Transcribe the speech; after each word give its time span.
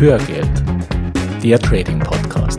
Hörgeld, 0.00 0.64
der 1.42 1.58
Trading 1.58 1.98
Podcast. 1.98 2.58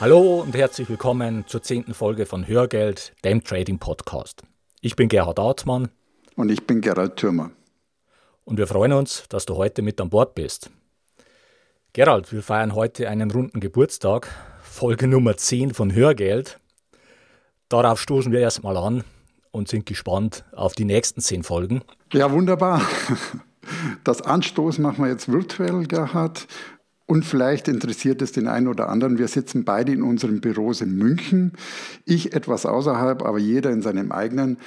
Hallo 0.00 0.40
und 0.40 0.56
herzlich 0.56 0.88
willkommen 0.88 1.44
zur 1.46 1.62
zehnten 1.62 1.94
Folge 1.94 2.26
von 2.26 2.48
Hörgeld, 2.48 3.14
dem 3.22 3.44
Trading 3.44 3.78
Podcast. 3.78 4.42
Ich 4.80 4.96
bin 4.96 5.08
Gerhard 5.08 5.38
Artmann. 5.38 5.90
Und 6.34 6.50
ich 6.50 6.66
bin 6.66 6.80
Gerald 6.80 7.14
Thürmer. 7.14 7.52
Und 8.42 8.58
wir 8.58 8.66
freuen 8.66 8.92
uns, 8.92 9.28
dass 9.28 9.46
du 9.46 9.54
heute 9.54 9.82
mit 9.82 10.00
an 10.00 10.10
Bord 10.10 10.34
bist. 10.34 10.72
Gerald, 11.92 12.32
wir 12.32 12.42
feiern 12.42 12.74
heute 12.74 13.08
einen 13.08 13.30
runden 13.30 13.60
Geburtstag, 13.60 14.28
Folge 14.60 15.06
Nummer 15.06 15.36
10 15.36 15.72
von 15.72 15.94
Hörgeld. 15.94 16.58
Darauf 17.68 18.00
stoßen 18.00 18.32
wir 18.32 18.40
erstmal 18.40 18.76
an 18.76 19.04
und 19.54 19.68
sind 19.68 19.86
gespannt 19.86 20.44
auf 20.52 20.74
die 20.74 20.84
nächsten 20.84 21.20
zehn 21.20 21.44
Folgen. 21.44 21.82
Ja, 22.12 22.32
wunderbar. 22.32 22.82
Das 24.02 24.20
Anstoß 24.20 24.78
machen 24.78 25.04
wir 25.04 25.10
jetzt 25.10 25.30
virtuell, 25.30 25.86
Gerhard. 25.86 26.46
Und 27.06 27.24
vielleicht 27.24 27.68
interessiert 27.68 28.20
es 28.20 28.32
den 28.32 28.48
einen 28.48 28.66
oder 28.66 28.88
anderen. 28.88 29.16
Wir 29.16 29.28
sitzen 29.28 29.64
beide 29.64 29.92
in 29.92 30.02
unseren 30.02 30.40
Büros 30.40 30.80
in 30.80 30.96
München. 30.96 31.52
Ich 32.04 32.34
etwas 32.34 32.66
außerhalb, 32.66 33.22
aber 33.22 33.38
jeder 33.38 33.70
in 33.70 33.80
seinem 33.80 34.10
eigenen. 34.10 34.58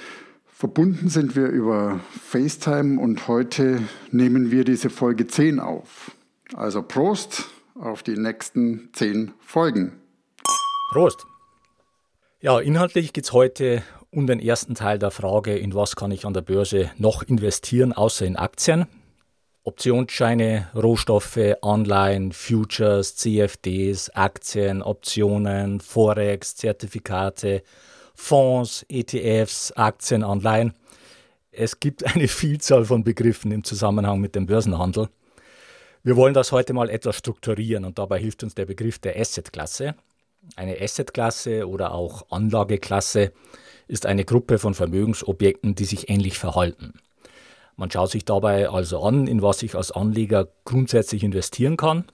Verbunden 0.46 1.10
sind 1.10 1.36
wir 1.36 1.48
über 1.48 2.00
FaceTime 2.24 3.00
und 3.00 3.28
heute 3.28 3.82
nehmen 4.12 4.52
wir 4.52 4.64
diese 4.64 4.90
Folge 4.90 5.28
10 5.28 5.60
auf. 5.60 6.12
Also 6.56 6.82
Prost 6.82 7.46
auf 7.76 8.04
die 8.04 8.18
nächsten 8.18 8.90
10 8.94 9.34
Folgen. 9.40 9.94
Prost! 10.92 11.26
Ja, 12.40 12.60
inhaltlich 12.60 13.14
geht 13.14 13.26
es 13.26 13.34
heute 13.34 13.84
um 14.12 14.28
den 14.28 14.40
ersten 14.40 14.76
Teil 14.76 15.00
der 15.00 15.12
Frage, 15.12 15.58
in 15.58 15.74
was 15.74 15.96
kann 15.96 16.12
ich 16.12 16.26
an 16.26 16.34
der 16.34 16.42
Börse 16.42 16.92
noch 16.98 17.24
investieren, 17.24 17.94
außer 17.94 18.26
in 18.26 18.36
Aktien. 18.36 18.88
Optionsscheine, 19.64 20.70
Rohstoffe, 20.74 21.58
Anleihen, 21.62 22.32
Futures, 22.32 23.18
CFDs, 23.18 24.10
Aktien, 24.12 24.82
Optionen, 24.82 25.82
Forex, 25.82 26.56
Zertifikate, 26.56 27.64
Fonds, 28.16 28.86
ETFs, 28.88 29.74
Aktien, 29.74 30.24
Anleihen. 30.24 30.74
Es 31.52 31.82
gibt 31.82 32.06
eine 32.06 32.28
Vielzahl 32.30 32.86
von 32.86 33.04
Begriffen 33.04 33.52
im 33.52 33.66
Zusammenhang 33.66 34.22
mit 34.22 34.36
dem 34.36 34.46
Börsenhandel. 34.46 35.10
Wir 36.02 36.16
wollen 36.16 36.34
das 36.34 36.54
heute 36.54 36.72
mal 36.72 36.90
etwas 36.90 37.18
strukturieren 37.18 37.84
und 37.84 38.00
dabei 38.00 38.20
hilft 38.20 38.44
uns 38.44 38.56
der 38.56 38.66
Begriff 38.66 39.00
der 39.00 39.20
Assetklasse. 39.20 39.96
Eine 40.56 40.80
Assetklasse 40.80 41.68
oder 41.68 41.92
auch 41.94 42.32
Anlageklasse 42.32 43.34
ist 43.88 44.06
eine 44.06 44.26
Gruppe 44.26 44.60
von 44.60 44.74
Vermögensobjekten, 44.74 45.76
die 45.76 45.86
sich 45.86 46.10
ähnlich 46.10 46.38
verhalten. 46.38 46.94
Man 47.76 47.92
schaut 47.92 48.12
sich 48.12 48.26
dabei 48.26 48.70
also 48.70 49.02
an, 49.04 49.28
in 49.28 49.42
was 49.42 49.62
ich 49.62 49.76
als 49.76 49.92
Anleger 49.92 50.48
grundsätzlich 50.66 51.24
investieren 51.24 51.78
kann 51.78 52.06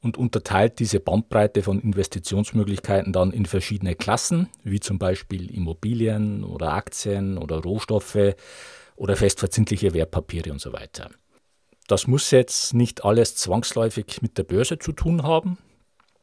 und 0.00 0.16
unterteilt 0.16 0.78
diese 0.78 1.00
Bandbreite 1.00 1.62
von 1.62 1.80
Investitionsmöglichkeiten 1.80 3.12
dann 3.12 3.32
in 3.32 3.46
verschiedene 3.46 3.94
Klassen, 3.94 4.48
wie 4.64 4.80
zum 4.80 4.98
Beispiel 4.98 5.54
Immobilien 5.54 6.44
oder 6.44 6.72
Aktien 6.72 7.38
oder 7.38 7.58
Rohstoffe 7.58 8.34
oder 8.96 9.16
festverzinsliche 9.16 9.94
Wertpapiere 9.94 10.50
und 10.50 10.60
so 10.60 10.72
weiter. 10.72 11.10
Das 11.86 12.06
muss 12.06 12.30
jetzt 12.30 12.74
nicht 12.74 13.04
alles 13.04 13.34
zwangsläufig 13.36 14.20
mit 14.20 14.36
der 14.36 14.42
Börse 14.42 14.78
zu 14.78 14.92
tun 14.92 15.22
haben. 15.22 15.58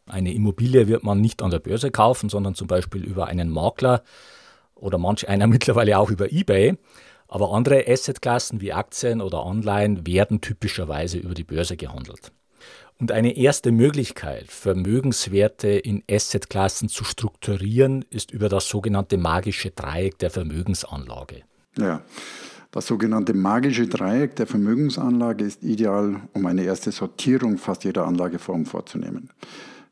Eine 0.05 0.33
Immobilie 0.33 0.87
wird 0.87 1.03
man 1.03 1.19
nicht 1.19 1.41
an 1.41 1.49
der 1.49 1.59
Börse 1.59 1.89
kaufen, 1.89 2.29
sondern 2.29 2.53
zum 2.53 2.67
Beispiel 2.67 3.03
über 3.03 3.27
einen 3.27 3.49
Makler 3.49 4.03
oder 4.75 4.97
manch 4.97 5.27
einer 5.27 5.47
mittlerweile 5.55 5.97
auch 5.97 6.11
über 6.11 6.31
eBay. 6.31 6.77
Aber 7.27 7.51
andere 7.53 7.85
Assetklassen 7.87 8.61
wie 8.61 8.71
Aktien 8.71 9.19
oder 9.19 9.45
Anleihen 9.45 10.05
werden 10.05 10.41
typischerweise 10.41 11.17
über 11.17 11.33
die 11.33 11.43
Börse 11.43 11.75
gehandelt. 11.75 12.31
Und 12.97 13.11
eine 13.11 13.35
erste 13.35 13.71
Möglichkeit, 13.71 14.51
Vermögenswerte 14.51 15.67
in 15.69 16.03
Assetklassen 16.09 16.87
zu 16.87 17.03
strukturieren, 17.03 18.05
ist 18.09 18.31
über 18.31 18.47
das 18.47 18.69
sogenannte 18.69 19.17
magische 19.17 19.71
Dreieck 19.71 20.17
der 20.19 20.29
Vermögensanlage. 20.29 21.41
Ja, 21.77 22.01
das 22.71 22.87
sogenannte 22.87 23.33
magische 23.33 23.87
Dreieck 23.87 24.35
der 24.37 24.47
Vermögensanlage 24.47 25.43
ist 25.43 25.63
ideal, 25.63 26.21
um 26.33 26.45
eine 26.45 26.63
erste 26.63 26.91
Sortierung 26.91 27.57
fast 27.57 27.83
jeder 27.83 28.05
Anlageform 28.05 28.65
vorzunehmen. 28.65 29.29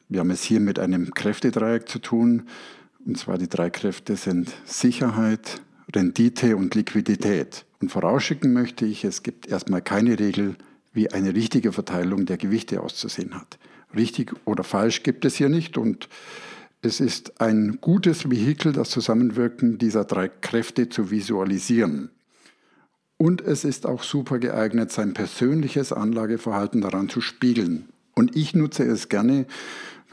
Wir 0.07 0.21
haben 0.21 0.31
es 0.31 0.43
hier 0.43 0.59
mit 0.59 0.79
einem 0.79 1.13
Kräftedreieck 1.13 1.89
zu 1.89 1.99
tun. 1.99 2.43
Und 3.05 3.17
zwar 3.17 3.37
die 3.37 3.49
drei 3.49 3.69
Kräfte 3.69 4.15
sind 4.15 4.53
Sicherheit, 4.65 5.61
Rendite 5.93 6.55
und 6.55 6.73
Liquidität. 6.75 7.65
Und 7.81 7.91
vorausschicken 7.91 8.53
möchte 8.53 8.85
ich, 8.85 9.03
es 9.03 9.23
gibt 9.23 9.47
erstmal 9.47 9.81
keine 9.81 10.19
Regel, 10.19 10.55
wie 10.93 11.11
eine 11.11 11.35
richtige 11.35 11.73
Verteilung 11.73 12.25
der 12.25 12.37
Gewichte 12.37 12.81
auszusehen 12.81 13.35
hat. 13.35 13.57
Richtig 13.95 14.33
oder 14.45 14.63
falsch 14.63 15.03
gibt 15.03 15.25
es 15.25 15.35
hier 15.35 15.49
nicht 15.49 15.77
und 15.77 16.07
es 16.81 16.99
ist 16.99 17.39
ein 17.39 17.79
gutes 17.79 18.29
Vehikel, 18.29 18.73
das 18.73 18.89
Zusammenwirken 18.89 19.77
dieser 19.77 20.03
drei 20.05 20.27
Kräfte 20.27 20.89
zu 20.89 21.11
visualisieren. 21.11 22.09
Und 23.17 23.41
es 23.41 23.63
ist 23.63 23.85
auch 23.85 24.03
super 24.03 24.39
geeignet, 24.39 24.91
sein 24.91 25.13
persönliches 25.13 25.93
Anlageverhalten 25.93 26.81
daran 26.81 27.09
zu 27.09 27.21
spiegeln. 27.21 27.85
Und 28.15 28.35
ich 28.35 28.53
nutze 28.53 28.83
es 28.83 29.07
gerne, 29.07 29.45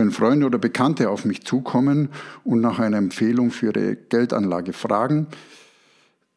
wenn 0.00 0.10
Freunde 0.10 0.46
oder 0.46 0.58
Bekannte 0.58 1.10
auf 1.10 1.26
mich 1.26 1.44
zukommen 1.44 2.08
und 2.42 2.60
nach 2.60 2.78
einer 2.78 2.96
Empfehlung 2.96 3.50
für 3.50 3.66
ihre 3.66 3.96
Geldanlage 3.96 4.72
fragen, 4.72 5.26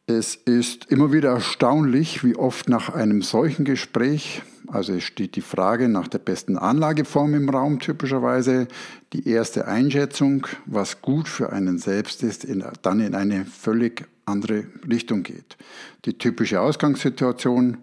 es 0.06 0.34
ist 0.34 0.90
immer 0.90 1.12
wieder 1.12 1.30
erstaunlich, 1.30 2.22
wie 2.22 2.36
oft 2.36 2.68
nach 2.68 2.90
einem 2.90 3.22
solchen 3.22 3.64
Gespräch, 3.64 4.42
also 4.68 4.92
es 4.92 5.04
steht 5.04 5.34
die 5.34 5.40
Frage 5.40 5.88
nach 5.88 6.08
der 6.08 6.18
besten 6.18 6.58
Anlageform 6.58 7.32
im 7.32 7.48
Raum 7.48 7.78
typischerweise, 7.78 8.68
die 9.14 9.26
erste 9.26 9.66
Einschätzung, 9.66 10.46
was 10.66 11.00
gut 11.00 11.26
für 11.26 11.50
einen 11.50 11.78
selbst 11.78 12.22
ist, 12.22 12.44
in, 12.44 12.62
dann 12.82 13.00
in 13.00 13.14
eine 13.14 13.46
völlig 13.46 14.06
andere 14.26 14.64
Richtung 14.86 15.22
geht. 15.22 15.56
Die 16.04 16.18
typische 16.18 16.60
Ausgangssituation, 16.60 17.78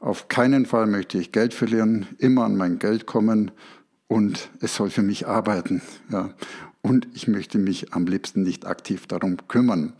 auf 0.00 0.28
keinen 0.28 0.64
Fall 0.64 0.86
möchte 0.86 1.18
ich 1.18 1.30
Geld 1.30 1.52
verlieren, 1.52 2.06
immer 2.18 2.44
an 2.44 2.56
mein 2.56 2.78
Geld 2.78 3.04
kommen 3.04 3.50
und 4.08 4.50
es 4.60 4.76
soll 4.76 4.90
für 4.90 5.02
mich 5.02 5.26
arbeiten. 5.26 5.82
Ja. 6.10 6.30
Und 6.82 7.08
ich 7.14 7.26
möchte 7.26 7.58
mich 7.58 7.92
am 7.92 8.06
liebsten 8.06 8.42
nicht 8.42 8.66
aktiv 8.66 9.06
darum 9.06 9.36
kümmern. 9.48 9.94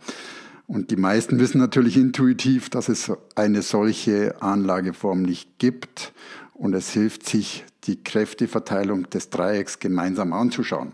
Und 0.67 0.91
die 0.91 0.97
meisten 0.97 1.39
wissen 1.39 1.59
natürlich 1.59 1.97
intuitiv, 1.97 2.69
dass 2.69 2.89
es 2.89 3.11
eine 3.35 3.61
solche 3.61 4.41
Anlageform 4.41 5.21
nicht 5.21 5.59
gibt. 5.59 6.13
Und 6.53 6.73
es 6.73 6.91
hilft 6.91 7.27
sich, 7.27 7.65
die 7.83 8.03
Kräfteverteilung 8.03 9.09
des 9.09 9.29
Dreiecks 9.29 9.79
gemeinsam 9.79 10.33
anzuschauen. 10.33 10.93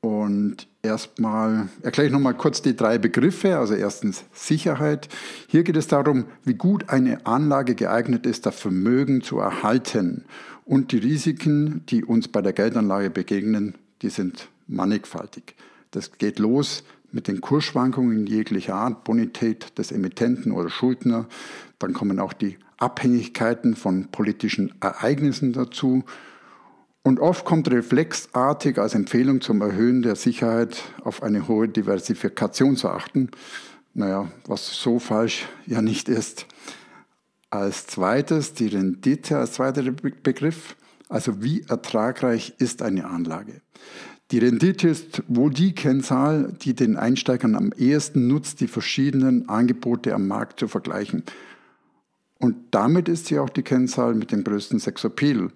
Und 0.00 0.68
erstmal 0.82 1.68
erkläre 1.82 2.06
ich 2.06 2.12
nochmal 2.12 2.34
kurz 2.34 2.62
die 2.62 2.76
drei 2.76 2.98
Begriffe. 2.98 3.58
Also 3.58 3.74
erstens 3.74 4.24
Sicherheit. 4.32 5.08
Hier 5.48 5.64
geht 5.64 5.76
es 5.76 5.88
darum, 5.88 6.26
wie 6.44 6.54
gut 6.54 6.88
eine 6.88 7.26
Anlage 7.26 7.74
geeignet 7.74 8.26
ist, 8.26 8.46
das 8.46 8.60
Vermögen 8.60 9.22
zu 9.22 9.38
erhalten 9.38 10.24
und 10.68 10.92
die 10.92 10.98
Risiken, 10.98 11.82
die 11.88 12.04
uns 12.04 12.28
bei 12.28 12.42
der 12.42 12.52
Geldanlage 12.52 13.08
begegnen, 13.08 13.74
die 14.02 14.10
sind 14.10 14.48
mannigfaltig. 14.66 15.54
Das 15.92 16.18
geht 16.18 16.38
los 16.38 16.84
mit 17.10 17.26
den 17.26 17.40
Kursschwankungen 17.40 18.26
jeglicher 18.26 18.74
Art, 18.74 19.02
Bonität 19.02 19.78
des 19.78 19.92
Emittenten 19.92 20.52
oder 20.52 20.68
Schuldner. 20.68 21.26
Dann 21.78 21.94
kommen 21.94 22.20
auch 22.20 22.34
die 22.34 22.58
Abhängigkeiten 22.76 23.76
von 23.76 24.08
politischen 24.08 24.74
Ereignissen 24.82 25.54
dazu. 25.54 26.04
Und 27.02 27.18
oft 27.18 27.46
kommt 27.46 27.70
reflexartig 27.70 28.78
als 28.78 28.94
Empfehlung 28.94 29.40
zum 29.40 29.62
Erhöhen 29.62 30.02
der 30.02 30.16
Sicherheit 30.16 30.82
auf 31.02 31.22
eine 31.22 31.48
hohe 31.48 31.70
Diversifikation 31.70 32.76
zu 32.76 32.90
achten. 32.90 33.30
Naja, 33.94 34.30
was 34.46 34.78
so 34.78 34.98
falsch 34.98 35.48
ja 35.64 35.80
nicht 35.80 36.10
ist. 36.10 36.46
Als 37.50 37.86
zweites 37.86 38.52
die 38.52 38.68
Rendite 38.68 39.38
als 39.38 39.52
zweiter 39.52 39.82
Begriff. 39.82 40.76
Also 41.08 41.42
wie 41.42 41.62
ertragreich 41.62 42.54
ist 42.58 42.82
eine 42.82 43.06
Anlage? 43.06 43.62
Die 44.30 44.38
Rendite 44.38 44.88
ist 44.88 45.22
wohl 45.26 45.50
die 45.50 45.74
Kennzahl, 45.74 46.52
die 46.60 46.74
den 46.74 46.96
Einsteigern 46.96 47.54
am 47.54 47.72
ehesten 47.72 48.26
nutzt, 48.26 48.60
die 48.60 48.68
verschiedenen 48.68 49.48
Angebote 49.48 50.14
am 50.14 50.28
Markt 50.28 50.60
zu 50.60 50.68
vergleichen. 50.68 51.22
Und 52.38 52.56
damit 52.72 53.08
ist 53.08 53.26
sie 53.26 53.38
auch 53.38 53.48
die 53.48 53.62
Kennzahl 53.62 54.14
mit 54.14 54.30
dem 54.30 54.44
größten 54.44 54.78
Sexappeal. 54.78 55.50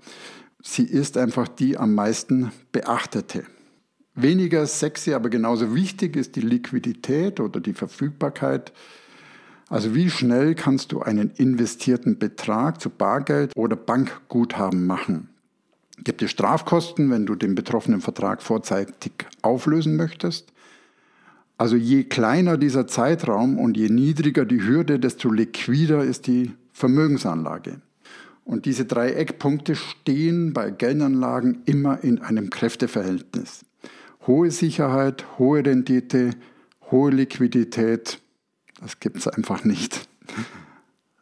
Sie 0.63 0.85
ist 0.85 1.19
einfach 1.19 1.49
die 1.49 1.77
am 1.77 1.95
meisten 1.95 2.51
beachtete. 2.73 3.45
Weniger 4.15 4.67
sexy, 4.67 5.13
aber 5.13 5.29
genauso 5.29 5.75
wichtig 5.75 6.17
ist 6.17 6.37
die 6.37 6.41
Liquidität 6.41 7.41
oder 7.41 7.61
die 7.61 7.75
Verfügbarkeit 7.75 8.73
also 9.73 9.95
wie 9.95 10.11
schnell 10.11 10.55
kannst 10.55 10.93
du 10.93 11.01
einen 11.01 11.31
investierten 11.31 12.19
Betrag 12.19 12.79
zu 12.79 12.91
Bargeld 12.91 13.53
oder 13.57 13.75
Bankguthaben 13.75 14.87
machen? 14.87 15.31
Gibt 16.05 16.21
es 16.21 16.31
Strafkosten, 16.31 17.11
wenn 17.11 17.25
du 17.25 17.37
den 17.37 17.55
betroffenen 17.55 18.03
Vertrag 18.03 18.43
vorzeitig 18.43 19.13
auflösen 19.41 19.97
möchtest? 19.97 20.53
Also 21.57 21.77
je 21.77 22.05
kleiner 22.05 22.59
dieser 22.59 22.87
Zeitraum 22.87 23.59
und 23.59 23.79
je 23.79 23.89
niedriger 23.89 24.45
die 24.45 24.63
Hürde, 24.63 24.99
desto 24.99 25.31
liquider 25.31 26.05
ist 26.05 26.27
die 26.27 26.53
Vermögensanlage. 26.75 27.81
Und 28.45 28.67
diese 28.67 28.85
drei 28.85 29.13
Eckpunkte 29.13 29.75
stehen 29.75 30.53
bei 30.53 30.71
Geldanlagen 30.71 31.63
immer 31.65 32.05
in 32.05 32.21
einem 32.21 32.51
Kräfteverhältnis. 32.51 33.65
Hohe 34.27 34.51
Sicherheit, 34.51 35.25
hohe 35.39 35.65
Rendite, 35.65 36.33
hohe 36.91 37.11
Liquidität, 37.11 38.22
das 38.83 39.01
gibt 39.01 39.17
es 39.17 39.29
einfach 39.29 39.65
nicht. 39.65 40.09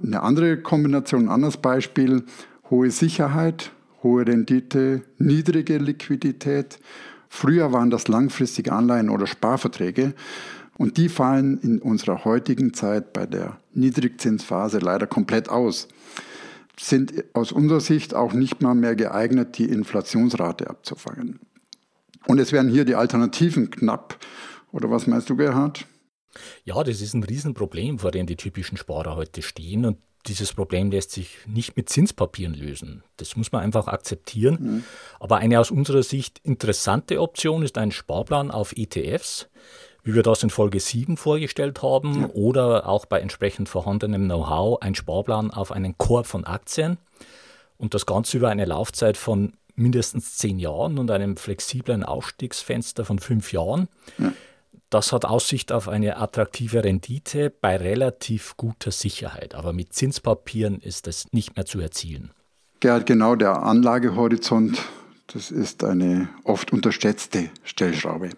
Eine 0.02 0.22
andere 0.22 0.56
Kombination, 0.60 1.24
ein 1.24 1.28
anderes 1.28 1.58
Beispiel, 1.58 2.24
hohe 2.70 2.90
Sicherheit, 2.90 3.70
hohe 4.02 4.26
Rendite, 4.26 5.02
niedrige 5.18 5.78
Liquidität. 5.78 6.78
Früher 7.28 7.72
waren 7.72 7.90
das 7.90 8.08
langfristige 8.08 8.72
Anleihen 8.72 9.10
oder 9.10 9.26
Sparverträge 9.26 10.14
und 10.78 10.96
die 10.96 11.10
fallen 11.10 11.58
in 11.58 11.78
unserer 11.78 12.24
heutigen 12.24 12.72
Zeit 12.72 13.12
bei 13.12 13.26
der 13.26 13.58
Niedrigzinsphase 13.74 14.78
leider 14.78 15.06
komplett 15.06 15.50
aus. 15.50 15.88
Sind 16.78 17.12
aus 17.34 17.52
unserer 17.52 17.80
Sicht 17.80 18.14
auch 18.14 18.32
nicht 18.32 18.62
mal 18.62 18.74
mehr 18.74 18.96
geeignet, 18.96 19.58
die 19.58 19.66
Inflationsrate 19.66 20.70
abzufangen. 20.70 21.40
Und 22.26 22.38
es 22.38 22.52
werden 22.52 22.70
hier 22.70 22.86
die 22.86 22.94
Alternativen 22.94 23.70
knapp. 23.70 24.18
Oder 24.72 24.90
was 24.90 25.06
meinst 25.06 25.28
du, 25.28 25.36
Gerhard? 25.36 25.86
Ja, 26.64 26.82
das 26.84 27.00
ist 27.00 27.14
ein 27.14 27.22
Riesenproblem, 27.22 27.98
vor 27.98 28.10
dem 28.10 28.26
die 28.26 28.36
typischen 28.36 28.76
Sparer 28.76 29.16
heute 29.16 29.42
stehen. 29.42 29.84
Und 29.84 29.98
dieses 30.26 30.52
Problem 30.52 30.90
lässt 30.90 31.12
sich 31.12 31.38
nicht 31.46 31.76
mit 31.76 31.88
Zinspapieren 31.88 32.54
lösen. 32.54 33.02
Das 33.16 33.36
muss 33.36 33.52
man 33.52 33.62
einfach 33.62 33.88
akzeptieren. 33.88 34.58
Mhm. 34.60 34.84
Aber 35.18 35.38
eine 35.38 35.58
aus 35.58 35.70
unserer 35.70 36.02
Sicht 36.02 36.40
interessante 36.44 37.20
Option 37.20 37.62
ist 37.62 37.78
ein 37.78 37.90
Sparplan 37.90 38.50
auf 38.50 38.72
ETFs, 38.76 39.48
wie 40.02 40.14
wir 40.14 40.22
das 40.22 40.42
in 40.42 40.50
Folge 40.50 40.80
7 40.80 41.16
vorgestellt 41.16 41.82
haben, 41.82 42.22
ja. 42.22 42.28
oder 42.28 42.88
auch 42.88 43.06
bei 43.06 43.20
entsprechend 43.20 43.68
vorhandenem 43.68 44.24
Know-how 44.24 44.80
ein 44.82 44.94
Sparplan 44.94 45.50
auf 45.50 45.72
einen 45.72 45.96
Korb 45.98 46.26
von 46.26 46.44
Aktien. 46.44 46.98
Und 47.78 47.94
das 47.94 48.04
Ganze 48.04 48.36
über 48.36 48.50
eine 48.50 48.66
Laufzeit 48.66 49.16
von 49.16 49.54
mindestens 49.74 50.36
zehn 50.36 50.58
Jahren 50.58 50.98
und 50.98 51.10
einem 51.10 51.38
flexiblen 51.38 52.04
Ausstiegsfenster 52.04 53.06
von 53.06 53.18
fünf 53.18 53.52
Jahren. 53.52 53.88
Ja. 54.18 54.32
Das 54.90 55.12
hat 55.12 55.24
Aussicht 55.24 55.70
auf 55.70 55.88
eine 55.88 56.16
attraktive 56.16 56.82
Rendite 56.82 57.50
bei 57.50 57.76
relativ 57.76 58.56
guter 58.56 58.90
Sicherheit. 58.90 59.54
Aber 59.54 59.72
mit 59.72 59.92
Zinspapieren 59.92 60.80
ist 60.80 61.06
das 61.06 61.26
nicht 61.32 61.56
mehr 61.56 61.64
zu 61.64 61.80
erzielen. 61.80 62.32
Gerhard, 62.80 63.06
genau 63.06 63.36
der 63.36 63.62
Anlagehorizont, 63.62 64.82
das 65.32 65.50
ist 65.50 65.84
eine 65.84 66.28
oft 66.44 66.72
unterschätzte 66.72 67.50
Stellschraube. 67.62 68.30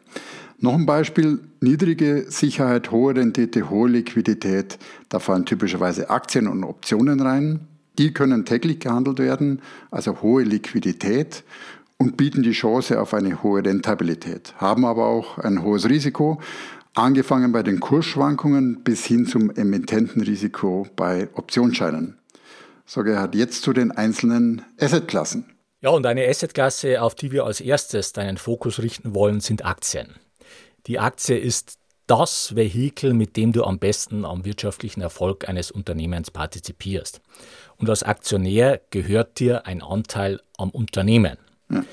Noch 0.59 0.75
ein 0.75 0.87
Beispiel, 0.87 1.41
niedrige 1.61 2.27
Sicherheit, 2.29 2.91
hohe 2.91 3.17
Rendite, 3.17 3.71
hohe 3.71 3.89
Liquidität. 3.89 4.79
Da 5.09 5.19
fallen 5.19 5.47
typischerweise 5.47 6.11
Aktien 6.11 6.47
und 6.49 6.65
Optionen 6.65 7.21
rein. 7.21 7.67
Die 7.99 8.13
können 8.13 8.45
täglich 8.45 8.79
gehandelt 8.79 9.19
werden, 9.19 9.61
also 9.91 10.23
hohe 10.23 10.45
Liquidität 10.45 11.45
und 12.03 12.17
bieten 12.17 12.43
die 12.43 12.51
Chance 12.51 13.01
auf 13.01 13.15
eine 13.15 13.45
hohe 13.45 13.65
Rentabilität, 13.65 14.55
haben 14.57 14.85
aber 14.85 15.07
auch 15.07 15.39
ein 15.39 15.63
hohes 15.63 15.89
Risiko, 15.89 16.41
angefangen 16.95 17.53
bei 17.53 17.63
den 17.63 17.79
Kursschwankungen 17.79 18.83
bis 18.83 19.05
hin 19.05 19.25
zum 19.25 19.55
Emittentenrisiko 19.55 20.89
bei 20.97 21.29
Optionsscheinen. 21.35 22.19
So 22.87 23.05
Gerhard, 23.05 23.37
jetzt 23.37 23.63
zu 23.63 23.73
den 23.73 23.93
einzelnen 23.93 24.63
Assetklassen. 24.81 25.45
Ja, 25.81 25.91
und 25.91 26.05
eine 26.05 26.27
Assetklasse, 26.29 27.01
auf 27.01 27.15
die 27.15 27.31
wir 27.31 27.45
als 27.45 27.61
erstes 27.61 28.13
deinen 28.13 28.37
Fokus 28.37 28.81
richten 28.81 29.15
wollen, 29.15 29.39
sind 29.39 29.65
Aktien. 29.65 30.09
Die 30.89 30.99
Aktie 30.99 31.39
ist 31.39 31.79
das 32.09 32.57
Vehikel, 32.57 33.15
mit 33.15 33.37
dem 33.37 33.53
du 33.53 33.63
am 33.63 33.79
besten 33.79 34.25
am 34.25 34.45
wirtschaftlichen 34.45 35.03
Erfolg 35.03 35.49
eines 35.49 35.71
Unternehmens 35.71 36.33
partizipierst. 36.33 37.21
Und 37.77 37.89
als 37.89 38.03
Aktionär 38.03 38.81
gehört 38.91 39.39
dir 39.39 39.67
ein 39.67 39.83
Anteil 39.83 40.41
am 40.59 40.71
Unternehmen. 40.71 41.39
Ja. 41.73 41.85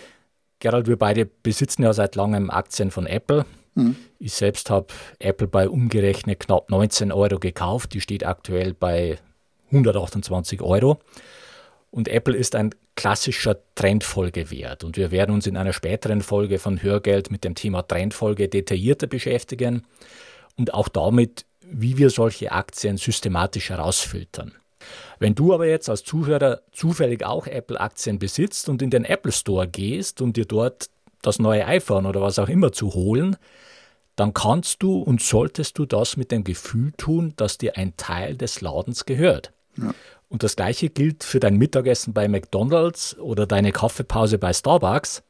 Gerald, 0.60 0.88
wir 0.88 0.98
beide 0.98 1.26
besitzen 1.26 1.84
ja 1.84 1.94
seit 1.94 2.16
langem 2.16 2.50
Aktien 2.50 2.92
von 2.92 3.06
Apple. 3.06 3.46
Mhm. 3.76 3.96
Ich 4.20 4.34
selbst 4.34 4.70
habe 4.70 4.88
Apple 5.20 5.48
bei 5.48 5.70
umgerechnet 5.70 6.42
knapp 6.42 6.70
19 6.70 7.12
Euro 7.12 7.40
gekauft. 7.40 7.94
Die 7.94 8.02
steht 8.02 8.26
aktuell 8.26 8.74
bei 8.74 9.18
128 9.72 10.62
Euro. 10.62 11.00
Und 11.92 12.08
Apple 12.08 12.36
ist 12.36 12.56
ein 12.56 12.76
klassischer 12.96 13.58
Trendfolgewert. 13.76 14.84
Und 14.84 14.98
wir 14.98 15.12
werden 15.12 15.34
uns 15.34 15.48
in 15.48 15.56
einer 15.56 15.74
späteren 15.74 16.22
Folge 16.22 16.60
von 16.60 16.84
Hörgeld 16.84 17.32
mit 17.32 17.44
dem 17.44 17.56
Thema 17.56 17.82
Trendfolge 17.82 18.50
detaillierter 18.50 19.08
beschäftigen 19.08 19.86
und 20.58 20.74
auch 20.74 20.90
damit, 20.90 21.46
wie 21.62 21.98
wir 21.98 22.10
solche 22.10 22.52
Aktien 22.52 22.98
systematisch 22.98 23.70
herausfiltern. 23.70 24.54
Wenn 25.20 25.36
du 25.36 25.54
aber 25.54 25.68
jetzt 25.68 25.90
als 25.90 26.04
Zuhörer 26.04 26.62
zufällig 26.72 27.26
auch 27.26 27.46
Apple-Aktien 27.46 28.20
besitzt 28.20 28.70
und 28.70 28.82
in 28.82 28.90
den 28.90 29.04
Apple 29.04 29.34
Store 29.34 29.68
gehst, 29.68 30.22
um 30.22 30.34
dir 30.34 30.46
dort 30.46 30.90
das 31.22 31.40
neue 31.40 31.66
iPhone 31.66 32.06
oder 32.06 32.22
was 32.22 32.40
auch 32.40 32.48
immer 32.48 32.72
zu 32.72 32.94
holen, 32.94 33.36
dann 34.16 34.34
kannst 34.34 34.82
du 34.82 35.00
und 35.02 35.22
solltest 35.22 35.78
du 35.78 35.86
das 35.86 36.18
mit 36.18 36.32
dem 36.32 36.44
Gefühl 36.44 36.94
tun, 36.94 37.34
dass 37.36 37.58
dir 37.58 37.78
ein 37.78 37.96
Teil 37.98 38.36
des 38.36 38.62
Ladens 38.62 39.06
gehört. 39.06 39.52
Ja. 39.78 39.94
Und 40.30 40.44
das 40.44 40.56
gleiche 40.56 40.90
gilt 40.90 41.24
für 41.24 41.40
dein 41.40 41.58
Mittagessen 41.58 42.14
bei 42.14 42.28
McDonald's 42.28 43.18
oder 43.18 43.48
deine 43.48 43.72
Kaffeepause 43.72 44.38
bei 44.38 44.54
Starbucks. 44.54 45.24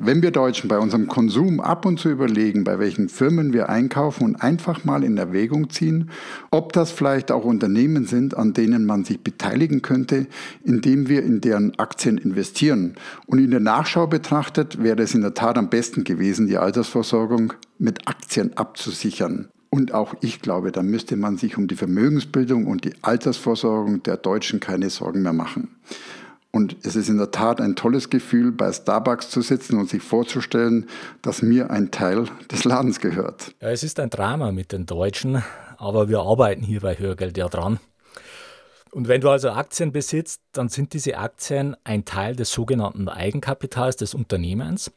Wenn 0.00 0.22
wir 0.22 0.30
Deutschen 0.30 0.68
bei 0.68 0.78
unserem 0.78 1.08
Konsum 1.08 1.58
ab 1.58 1.84
und 1.84 1.98
zu 1.98 2.08
überlegen, 2.08 2.62
bei 2.62 2.78
welchen 2.78 3.08
Firmen 3.08 3.52
wir 3.52 3.68
einkaufen 3.68 4.22
und 4.22 4.36
einfach 4.36 4.84
mal 4.84 5.02
in 5.02 5.18
Erwägung 5.18 5.70
ziehen, 5.70 6.10
ob 6.52 6.72
das 6.72 6.92
vielleicht 6.92 7.32
auch 7.32 7.44
Unternehmen 7.44 8.06
sind, 8.06 8.36
an 8.36 8.52
denen 8.52 8.86
man 8.86 9.02
sich 9.02 9.20
beteiligen 9.20 9.82
könnte, 9.82 10.28
indem 10.62 11.08
wir 11.08 11.24
in 11.24 11.40
deren 11.40 11.76
Aktien 11.80 12.16
investieren. 12.16 12.94
Und 13.26 13.40
in 13.40 13.50
der 13.50 13.58
Nachschau 13.58 14.06
betrachtet 14.06 14.80
wäre 14.80 15.02
es 15.02 15.16
in 15.16 15.22
der 15.22 15.34
Tat 15.34 15.58
am 15.58 15.68
besten 15.68 16.04
gewesen, 16.04 16.46
die 16.46 16.58
Altersversorgung 16.58 17.54
mit 17.80 18.06
Aktien 18.06 18.56
abzusichern. 18.56 19.48
Und 19.68 19.92
auch 19.94 20.14
ich 20.20 20.40
glaube, 20.40 20.70
da 20.70 20.84
müsste 20.84 21.16
man 21.16 21.38
sich 21.38 21.58
um 21.58 21.66
die 21.66 21.74
Vermögensbildung 21.74 22.66
und 22.68 22.84
die 22.84 22.94
Altersversorgung 23.02 24.04
der 24.04 24.16
Deutschen 24.16 24.60
keine 24.60 24.90
Sorgen 24.90 25.22
mehr 25.22 25.32
machen. 25.32 25.74
Und 26.50 26.76
es 26.82 26.96
ist 26.96 27.08
in 27.08 27.18
der 27.18 27.30
Tat 27.30 27.60
ein 27.60 27.76
tolles 27.76 28.08
Gefühl, 28.08 28.52
bei 28.52 28.72
Starbucks 28.72 29.30
zu 29.30 29.42
sitzen 29.42 29.78
und 29.78 29.88
sich 29.90 30.02
vorzustellen, 30.02 30.86
dass 31.20 31.42
mir 31.42 31.70
ein 31.70 31.90
Teil 31.90 32.24
des 32.50 32.64
Ladens 32.64 33.00
gehört. 33.00 33.54
Ja, 33.60 33.68
es 33.68 33.82
ist 33.82 34.00
ein 34.00 34.10
Drama 34.10 34.50
mit 34.50 34.72
den 34.72 34.86
Deutschen, 34.86 35.42
aber 35.76 36.08
wir 36.08 36.20
arbeiten 36.20 36.62
hier 36.62 36.80
bei 36.80 36.98
Hörgeld 36.98 37.36
ja 37.36 37.48
dran. 37.48 37.78
Und 38.90 39.08
wenn 39.08 39.20
du 39.20 39.28
also 39.28 39.50
Aktien 39.50 39.92
besitzt, 39.92 40.40
dann 40.52 40.70
sind 40.70 40.94
diese 40.94 41.18
Aktien 41.18 41.76
ein 41.84 42.06
Teil 42.06 42.34
des 42.34 42.50
sogenannten 42.50 43.08
Eigenkapitals 43.08 43.96
des 43.96 44.14
Unternehmens 44.14 44.90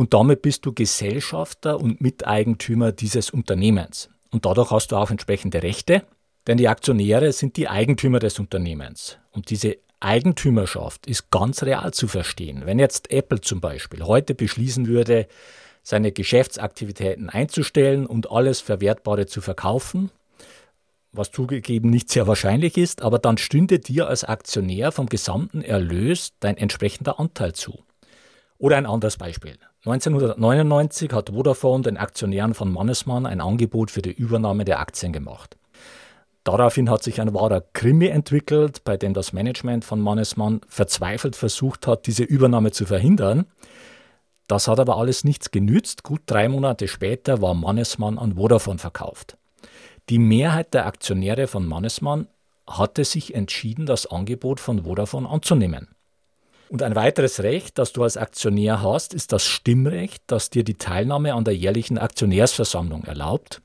und 0.00 0.14
damit 0.14 0.42
bist 0.42 0.64
du 0.64 0.72
Gesellschafter 0.72 1.78
und 1.78 2.00
Miteigentümer 2.00 2.92
dieses 2.92 3.30
Unternehmens. 3.30 4.08
Und 4.30 4.46
dadurch 4.46 4.70
hast 4.70 4.92
du 4.92 4.96
auch 4.96 5.10
entsprechende 5.10 5.62
Rechte, 5.62 6.04
denn 6.46 6.56
die 6.56 6.68
Aktionäre 6.68 7.32
sind 7.32 7.56
die 7.56 7.68
Eigentümer 7.68 8.18
des 8.18 8.38
Unternehmens. 8.38 9.18
Und 9.30 9.50
diese 9.50 9.76
Eigentümerschaft 10.00 11.06
ist 11.06 11.30
ganz 11.30 11.62
real 11.62 11.92
zu 11.92 12.08
verstehen. 12.08 12.62
Wenn 12.64 12.78
jetzt 12.78 13.10
Apple 13.10 13.40
zum 13.40 13.60
Beispiel 13.60 14.02
heute 14.02 14.34
beschließen 14.34 14.86
würde, 14.86 15.26
seine 15.82 16.12
Geschäftsaktivitäten 16.12 17.30
einzustellen 17.30 18.06
und 18.06 18.30
alles 18.30 18.60
Verwertbare 18.60 19.26
zu 19.26 19.40
verkaufen, 19.40 20.10
was 21.12 21.30
zugegeben 21.32 21.90
nicht 21.90 22.08
sehr 22.08 22.26
wahrscheinlich 22.26 22.76
ist, 22.76 23.02
aber 23.02 23.18
dann 23.18 23.36
stünde 23.36 23.78
dir 23.78 24.08
als 24.08 24.24
Aktionär 24.24 24.92
vom 24.92 25.06
gesamten 25.06 25.62
Erlös 25.62 26.32
dein 26.40 26.56
entsprechender 26.56 27.18
Anteil 27.18 27.52
zu. 27.52 27.84
Oder 28.58 28.76
ein 28.76 28.86
anderes 28.86 29.16
Beispiel. 29.16 29.58
1999 29.86 31.12
hat 31.12 31.30
Vodafone 31.30 31.82
den 31.82 31.96
Aktionären 31.96 32.54
von 32.54 32.70
Mannesmann 32.70 33.26
ein 33.26 33.40
Angebot 33.40 33.90
für 33.90 34.02
die 34.02 34.12
Übernahme 34.12 34.64
der 34.64 34.78
Aktien 34.78 35.12
gemacht. 35.12 35.56
Daraufhin 36.44 36.88
hat 36.88 37.02
sich 37.02 37.20
ein 37.20 37.34
wahrer 37.34 37.60
Krimi 37.60 38.06
entwickelt, 38.06 38.82
bei 38.84 38.96
dem 38.96 39.12
das 39.12 39.32
Management 39.32 39.84
von 39.84 40.00
Mannesmann 40.00 40.62
verzweifelt 40.68 41.36
versucht 41.36 41.86
hat, 41.86 42.06
diese 42.06 42.24
Übernahme 42.24 42.70
zu 42.72 42.86
verhindern. 42.86 43.46
Das 44.46 44.66
hat 44.66 44.80
aber 44.80 44.96
alles 44.96 45.22
nichts 45.22 45.50
genützt. 45.50 46.02
Gut 46.02 46.22
drei 46.26 46.48
Monate 46.48 46.88
später 46.88 47.42
war 47.42 47.54
Mannesmann 47.54 48.18
an 48.18 48.34
Vodafone 48.34 48.78
verkauft. 48.78 49.36
Die 50.08 50.18
Mehrheit 50.18 50.74
der 50.74 50.86
Aktionäre 50.86 51.46
von 51.46 51.66
Mannesmann 51.66 52.26
hatte 52.66 53.04
sich 53.04 53.34
entschieden, 53.34 53.86
das 53.86 54.06
Angebot 54.06 54.60
von 54.60 54.84
Vodafone 54.84 55.28
anzunehmen. 55.28 55.88
Und 56.68 56.82
ein 56.82 56.94
weiteres 56.94 57.42
Recht, 57.42 57.78
das 57.78 57.92
du 57.92 58.02
als 58.02 58.16
Aktionär 58.16 58.82
hast, 58.82 59.12
ist 59.12 59.32
das 59.32 59.44
Stimmrecht, 59.44 60.22
das 60.28 60.50
dir 60.50 60.64
die 60.64 60.74
Teilnahme 60.74 61.34
an 61.34 61.44
der 61.44 61.56
jährlichen 61.56 61.98
Aktionärsversammlung 61.98 63.04
erlaubt. 63.04 63.60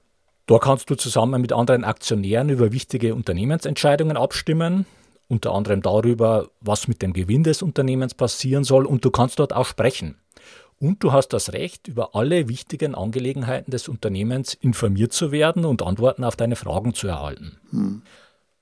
Da 0.47 0.59
kannst 0.59 0.89
du 0.89 0.95
zusammen 0.95 1.41
mit 1.41 1.53
anderen 1.53 1.83
Aktionären 1.83 2.49
über 2.49 2.71
wichtige 2.71 3.15
Unternehmensentscheidungen 3.15 4.15
abstimmen, 4.15 4.85
unter 5.27 5.53
anderem 5.53 5.81
darüber, 5.81 6.49
was 6.61 6.87
mit 6.87 7.01
dem 7.01 7.13
Gewinn 7.13 7.43
des 7.43 7.63
Unternehmens 7.63 8.13
passieren 8.13 8.63
soll 8.63 8.85
und 8.85 9.03
du 9.03 9.09
kannst 9.09 9.39
dort 9.39 9.53
auch 9.53 9.65
sprechen. 9.65 10.15
Und 10.77 11.03
du 11.03 11.13
hast 11.13 11.29
das 11.29 11.53
Recht, 11.53 11.87
über 11.87 12.15
alle 12.15 12.47
wichtigen 12.47 12.93
Angelegenheiten 12.93 13.71
des 13.71 13.87
Unternehmens 13.87 14.53
informiert 14.53 15.13
zu 15.13 15.31
werden 15.31 15.65
und 15.65 15.81
Antworten 15.81 16.23
auf 16.23 16.35
deine 16.35 16.55
Fragen 16.55 16.93
zu 16.93 17.07
erhalten. 17.07 17.57
Hm. 17.71 18.01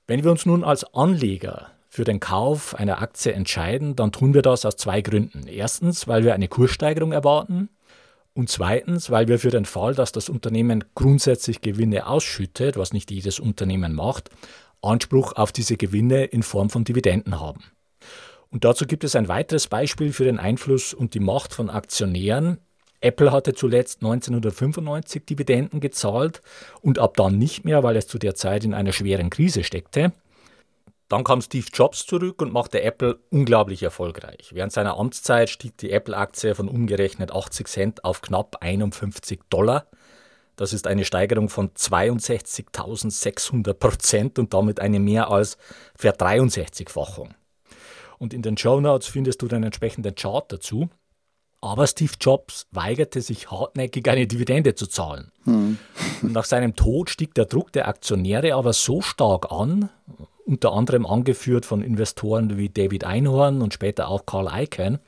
Wenn 0.06 0.24
wir 0.24 0.30
uns 0.30 0.46
nun 0.46 0.64
als 0.64 0.84
Anleger 0.94 1.66
für 1.88 2.04
den 2.04 2.20
Kauf 2.20 2.74
einer 2.76 3.02
Aktie 3.02 3.32
entscheiden, 3.32 3.96
dann 3.96 4.12
tun 4.12 4.32
wir 4.32 4.42
das 4.42 4.64
aus 4.64 4.76
zwei 4.76 5.00
Gründen. 5.00 5.46
Erstens, 5.48 6.08
weil 6.08 6.24
wir 6.24 6.34
eine 6.34 6.48
Kurssteigerung 6.48 7.12
erwarten 7.12 7.68
und 8.34 8.50
zweitens, 8.50 9.10
weil 9.10 9.28
wir 9.28 9.38
für 9.38 9.50
den 9.50 9.64
Fall, 9.64 9.94
dass 9.94 10.10
das 10.10 10.28
Unternehmen 10.28 10.84
grundsätzlich 10.96 11.60
Gewinne 11.60 12.08
ausschüttet, 12.08 12.76
was 12.76 12.92
nicht 12.92 13.12
jedes 13.12 13.38
Unternehmen 13.38 13.94
macht, 13.94 14.28
Anspruch 14.82 15.34
auf 15.34 15.52
diese 15.52 15.76
Gewinne 15.76 16.24
in 16.24 16.42
Form 16.42 16.68
von 16.68 16.84
Dividenden 16.84 17.40
haben. 17.40 17.62
Und 18.50 18.64
dazu 18.64 18.86
gibt 18.86 19.04
es 19.04 19.16
ein 19.16 19.28
weiteres 19.28 19.68
Beispiel 19.68 20.12
für 20.12 20.24
den 20.24 20.38
Einfluss 20.38 20.94
und 20.94 21.14
die 21.14 21.20
Macht 21.20 21.54
von 21.54 21.70
Aktionären. 21.70 22.58
Apple 23.00 23.32
hatte 23.32 23.54
zuletzt 23.54 24.02
1995 24.02 25.24
Dividenden 25.26 25.80
gezahlt 25.80 26.40
und 26.80 26.98
ab 26.98 27.16
dann 27.16 27.38
nicht 27.38 27.64
mehr, 27.64 27.82
weil 27.82 27.96
es 27.96 28.06
zu 28.06 28.18
der 28.18 28.34
Zeit 28.34 28.64
in 28.64 28.74
einer 28.74 28.92
schweren 28.92 29.30
Krise 29.30 29.62
steckte. 29.62 30.12
Dann 31.08 31.24
kam 31.24 31.42
Steve 31.42 31.66
Jobs 31.72 32.06
zurück 32.06 32.40
und 32.40 32.52
machte 32.52 32.82
Apple 32.82 33.18
unglaublich 33.30 33.82
erfolgreich. 33.82 34.50
Während 34.52 34.72
seiner 34.72 34.98
Amtszeit 34.98 35.50
stieg 35.50 35.76
die 35.78 35.90
Apple-Aktie 35.90 36.54
von 36.54 36.68
umgerechnet 36.68 37.30
80 37.30 37.68
Cent 37.68 38.04
auf 38.04 38.22
knapp 38.22 38.56
51 38.60 39.40
Dollar. 39.50 39.86
Das 40.56 40.72
ist 40.72 40.86
eine 40.86 41.04
Steigerung 41.04 41.48
von 41.48 41.70
62.600 41.70 43.74
Prozent 43.74 44.38
und 44.38 44.54
damit 44.54 44.80
eine 44.80 45.00
mehr 45.00 45.30
als 45.30 45.58
Ver-63-fachung. 45.96 47.34
Und 48.18 48.32
in 48.32 48.42
den 48.42 48.56
Show 48.56 48.80
Notes 48.80 49.08
findest 49.08 49.42
du 49.42 49.48
den 49.48 49.64
entsprechenden 49.64 50.14
Chart 50.14 50.50
dazu. 50.50 50.88
Aber 51.60 51.86
Steve 51.86 52.12
Jobs 52.20 52.66
weigerte 52.72 53.22
sich 53.22 53.50
hartnäckig, 53.50 54.06
eine 54.08 54.26
Dividende 54.26 54.74
zu 54.74 54.86
zahlen. 54.86 55.32
Hm. 55.44 55.78
Nach 56.20 56.44
seinem 56.44 56.76
Tod 56.76 57.08
stieg 57.08 57.34
der 57.34 57.46
Druck 57.46 57.72
der 57.72 57.88
Aktionäre 57.88 58.54
aber 58.54 58.74
so 58.74 59.00
stark 59.00 59.50
an, 59.50 59.88
unter 60.44 60.72
anderem 60.72 61.06
angeführt 61.06 61.66
von 61.66 61.82
Investoren 61.82 62.56
wie 62.56 62.68
David 62.68 63.04
Einhorn 63.04 63.62
und 63.62 63.74
später 63.74 64.08
auch 64.08 64.26
Carl 64.26 64.48
Icahn, 64.52 64.98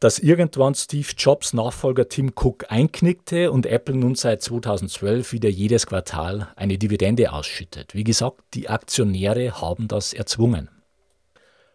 dass 0.00 0.18
irgendwann 0.18 0.74
Steve 0.74 1.08
Jobs 1.16 1.52
Nachfolger 1.52 2.08
Tim 2.08 2.32
Cook 2.34 2.66
einknickte 2.68 3.50
und 3.50 3.66
Apple 3.66 3.96
nun 3.96 4.14
seit 4.14 4.42
2012 4.42 5.32
wieder 5.32 5.48
jedes 5.48 5.86
Quartal 5.86 6.48
eine 6.56 6.78
Dividende 6.78 7.32
ausschüttet. 7.32 7.94
Wie 7.94 8.04
gesagt, 8.04 8.40
die 8.54 8.68
Aktionäre 8.68 9.60
haben 9.60 9.88
das 9.88 10.12
erzwungen. 10.12 10.68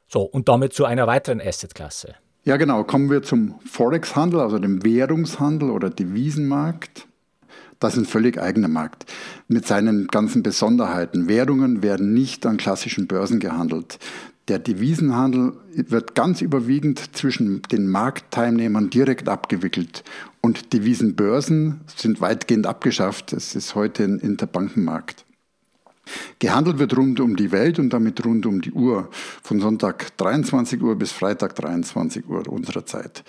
So, 0.08 0.22
und 0.22 0.50
damit 0.50 0.74
zu 0.74 0.86
einer 0.86 1.08
weiteren 1.08 1.42
Assetklasse. 1.42 2.16
Ja, 2.44 2.58
genau. 2.58 2.84
Kommen 2.84 3.10
wir 3.10 3.24
zum 3.24 3.60
Forex-Handel, 3.66 4.40
also 4.40 4.60
dem 4.60 4.84
Währungshandel 4.84 5.70
oder 5.70 5.90
Devisenmarkt. 5.90 7.08
Das 7.82 7.94
ist 7.94 8.04
ein 8.04 8.06
völlig 8.06 8.40
eigener 8.40 8.68
Markt 8.68 9.12
mit 9.48 9.66
seinen 9.66 10.08
ganzen 10.08 10.44
Besonderheiten. 10.44 11.28
Währungen 11.28 11.82
werden 11.82 12.14
nicht 12.14 12.46
an 12.46 12.58
klassischen 12.58 13.08
Börsen 13.08 13.40
gehandelt. 13.40 13.98
Der 14.48 14.60
Devisenhandel 14.60 15.54
wird 15.74 16.14
ganz 16.14 16.42
überwiegend 16.42 17.16
zwischen 17.16 17.64
den 17.72 17.88
Marktteilnehmern 17.88 18.92
direkt 18.92 19.28
abgewickelt 19.28 20.04
und 20.42 20.74
Devisenbörsen 20.74 21.82
sind 21.96 22.22
weitgehend 22.22 22.68
abgeschafft. 22.68 23.34
Es 23.34 23.56
ist 23.56 23.74
heute 23.74 24.04
ein 24.04 24.20
Interbankenmarkt. 24.20 25.26
Gehandelt 26.38 26.78
wird 26.78 26.96
rund 26.96 27.20
um 27.20 27.36
die 27.36 27.52
Welt 27.52 27.80
und 27.80 27.92
damit 27.92 28.24
rund 28.26 28.46
um 28.46 28.62
die 28.62 28.72
Uhr, 28.72 29.10
von 29.42 29.60
Sonntag 29.60 30.16
23 30.18 30.82
Uhr 30.82 30.96
bis 30.96 31.12
Freitag 31.12 31.56
23 31.56 32.28
Uhr 32.28 32.48
unserer 32.48 32.86
Zeit. 32.86 33.24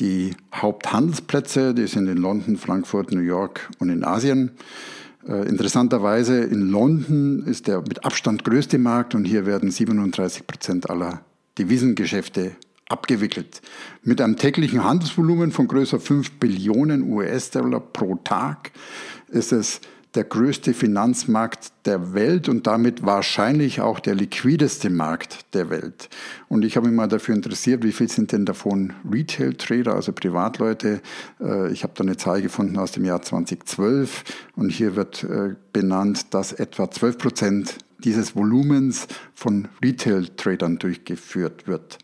Die 0.00 0.34
Haupthandelsplätze, 0.54 1.74
die 1.74 1.86
sind 1.86 2.08
in 2.08 2.16
London, 2.16 2.56
Frankfurt, 2.56 3.12
New 3.12 3.20
York 3.20 3.68
und 3.78 3.90
in 3.90 4.02
Asien. 4.02 4.52
Äh, 5.28 5.46
interessanterweise 5.46 6.40
in 6.40 6.70
London 6.70 7.44
ist 7.46 7.66
der 7.66 7.82
mit 7.82 8.02
Abstand 8.02 8.42
größte 8.42 8.78
Markt 8.78 9.14
und 9.14 9.26
hier 9.26 9.44
werden 9.44 9.70
37 9.70 10.46
Prozent 10.46 10.88
aller 10.88 11.20
Devisengeschäfte 11.58 12.52
abgewickelt. 12.88 13.60
Mit 14.02 14.22
einem 14.22 14.36
täglichen 14.36 14.82
Handelsvolumen 14.82 15.52
von 15.52 15.68
größer 15.68 16.00
5 16.00 16.32
Billionen 16.32 17.02
US-Dollar 17.12 17.80
pro 17.80 18.16
Tag 18.16 18.72
ist 19.28 19.52
es 19.52 19.82
der 20.14 20.24
größte 20.24 20.74
Finanzmarkt 20.74 21.72
der 21.86 22.14
Welt 22.14 22.48
und 22.48 22.66
damit 22.66 23.04
wahrscheinlich 23.04 23.80
auch 23.80 24.00
der 24.00 24.16
liquideste 24.16 24.90
Markt 24.90 25.54
der 25.54 25.70
Welt. 25.70 26.08
Und 26.48 26.64
ich 26.64 26.76
habe 26.76 26.88
mich 26.88 26.96
mal 26.96 27.06
dafür 27.06 27.34
interessiert, 27.34 27.84
wie 27.84 27.92
viel 27.92 28.10
sind 28.10 28.32
denn 28.32 28.44
davon 28.44 28.92
Retail-Trader, 29.10 29.94
also 29.94 30.12
Privatleute. 30.12 31.00
Äh, 31.40 31.70
ich 31.70 31.84
habe 31.84 31.92
da 31.94 32.02
eine 32.02 32.16
Zahl 32.16 32.42
gefunden 32.42 32.76
aus 32.76 32.92
dem 32.92 33.04
Jahr 33.04 33.22
2012 33.22 34.24
und 34.56 34.70
hier 34.70 34.96
wird 34.96 35.22
äh, 35.22 35.54
benannt, 35.72 36.34
dass 36.34 36.52
etwa 36.52 36.90
12 36.90 37.18
Prozent 37.18 37.78
dieses 38.00 38.34
Volumens 38.34 39.06
von 39.34 39.68
Retail-Tradern 39.82 40.78
durchgeführt 40.78 41.68
wird. 41.68 41.98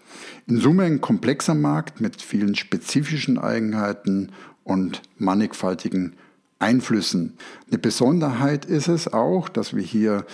In 0.46 0.60
Summe 0.60 0.84
ein 0.84 1.00
komplexer 1.00 1.54
Markt 1.54 2.00
mit 2.00 2.22
vielen 2.22 2.54
spezifischen 2.54 3.38
Eigenheiten 3.38 4.30
und 4.62 5.02
mannigfaltigen 5.16 6.16
Einflüssen. 6.58 7.36
Eine 7.68 7.78
Besonderheit 7.78 8.64
ist 8.64 8.88
es 8.88 9.12
auch, 9.12 9.48
dass 9.48 9.74
wir 9.74 9.82
hier 9.82 10.24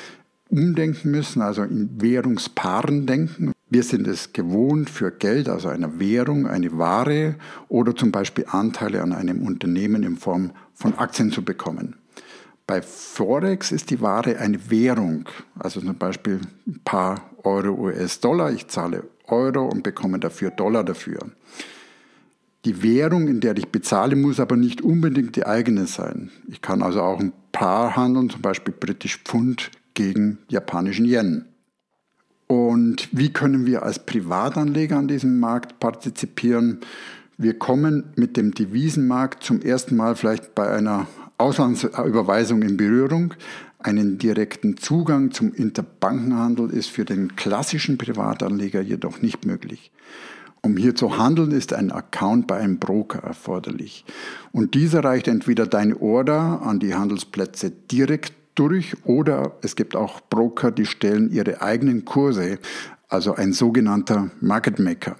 umdenken 0.48 1.10
müssen, 1.10 1.42
also 1.42 1.62
in 1.62 2.00
Währungspaaren 2.00 3.06
denken. 3.06 3.52
Wir 3.70 3.82
sind 3.82 4.06
es 4.06 4.34
gewohnt, 4.34 4.90
für 4.90 5.10
Geld, 5.10 5.48
also 5.48 5.68
einer 5.68 5.98
Währung, 5.98 6.46
eine 6.46 6.76
Ware 6.76 7.36
oder 7.68 7.96
zum 7.96 8.12
Beispiel 8.12 8.44
Anteile 8.48 9.02
an 9.02 9.12
einem 9.12 9.46
Unternehmen 9.46 10.02
in 10.02 10.16
Form 10.16 10.52
von 10.74 10.98
Aktien 10.98 11.32
zu 11.32 11.42
bekommen. 11.42 11.96
Bei 12.66 12.82
Forex 12.82 13.72
ist 13.72 13.90
die 13.90 14.00
Ware 14.00 14.38
eine 14.38 14.70
Währung, 14.70 15.28
also 15.58 15.80
zum 15.80 15.96
Beispiel 15.96 16.40
ein 16.66 16.80
paar 16.84 17.30
Euro 17.44 17.70
US-Dollar. 17.70 18.52
Ich 18.52 18.68
zahle 18.68 19.04
Euro 19.26 19.66
und 19.66 19.82
bekomme 19.82 20.18
dafür 20.18 20.50
Dollar 20.50 20.84
dafür. 20.84 21.18
Die 22.64 22.82
Währung, 22.82 23.26
in 23.26 23.40
der 23.40 23.56
ich 23.56 23.68
bezahle, 23.68 24.14
muss 24.14 24.38
aber 24.38 24.56
nicht 24.56 24.82
unbedingt 24.82 25.34
die 25.34 25.46
eigene 25.46 25.86
sein. 25.86 26.30
Ich 26.46 26.62
kann 26.62 26.82
also 26.82 27.02
auch 27.02 27.18
ein 27.18 27.32
Paar 27.50 27.96
handeln, 27.96 28.30
zum 28.30 28.40
Beispiel 28.40 28.72
britisch 28.78 29.18
Pfund 29.24 29.70
gegen 29.94 30.38
japanischen 30.48 31.04
Yen. 31.04 31.46
Und 32.46 33.08
wie 33.12 33.32
können 33.32 33.66
wir 33.66 33.82
als 33.82 33.98
Privatanleger 33.98 34.96
an 34.96 35.08
diesem 35.08 35.40
Markt 35.40 35.80
partizipieren? 35.80 36.80
Wir 37.36 37.58
kommen 37.58 38.12
mit 38.14 38.36
dem 38.36 38.52
Devisenmarkt 38.52 39.42
zum 39.42 39.60
ersten 39.62 39.96
Mal 39.96 40.14
vielleicht 40.14 40.54
bei 40.54 40.70
einer 40.70 41.08
Auslandsüberweisung 41.38 42.62
in 42.62 42.76
Berührung. 42.76 43.34
Einen 43.80 44.18
direkten 44.18 44.76
Zugang 44.76 45.32
zum 45.32 45.52
Interbankenhandel 45.52 46.70
ist 46.70 46.90
für 46.90 47.04
den 47.04 47.34
klassischen 47.34 47.98
Privatanleger 47.98 48.80
jedoch 48.80 49.20
nicht 49.20 49.44
möglich. 49.44 49.90
Um 50.64 50.76
hier 50.76 50.94
zu 50.94 51.18
handeln, 51.18 51.50
ist 51.50 51.72
ein 51.72 51.90
Account 51.90 52.46
bei 52.46 52.58
einem 52.58 52.78
Broker 52.78 53.18
erforderlich. 53.18 54.04
Und 54.52 54.74
dieser 54.74 55.02
reicht 55.02 55.26
entweder 55.26 55.66
deine 55.66 56.00
Order 56.00 56.62
an 56.62 56.78
die 56.78 56.94
Handelsplätze 56.94 57.70
direkt 57.70 58.32
durch 58.54 58.94
oder 59.04 59.56
es 59.62 59.74
gibt 59.74 59.96
auch 59.96 60.20
Broker, 60.20 60.70
die 60.70 60.86
stellen 60.86 61.32
ihre 61.32 61.62
eigenen 61.62 62.04
Kurse, 62.04 62.58
also 63.08 63.34
ein 63.34 63.52
sogenannter 63.52 64.30
Market 64.40 64.78
Maker. 64.78 65.16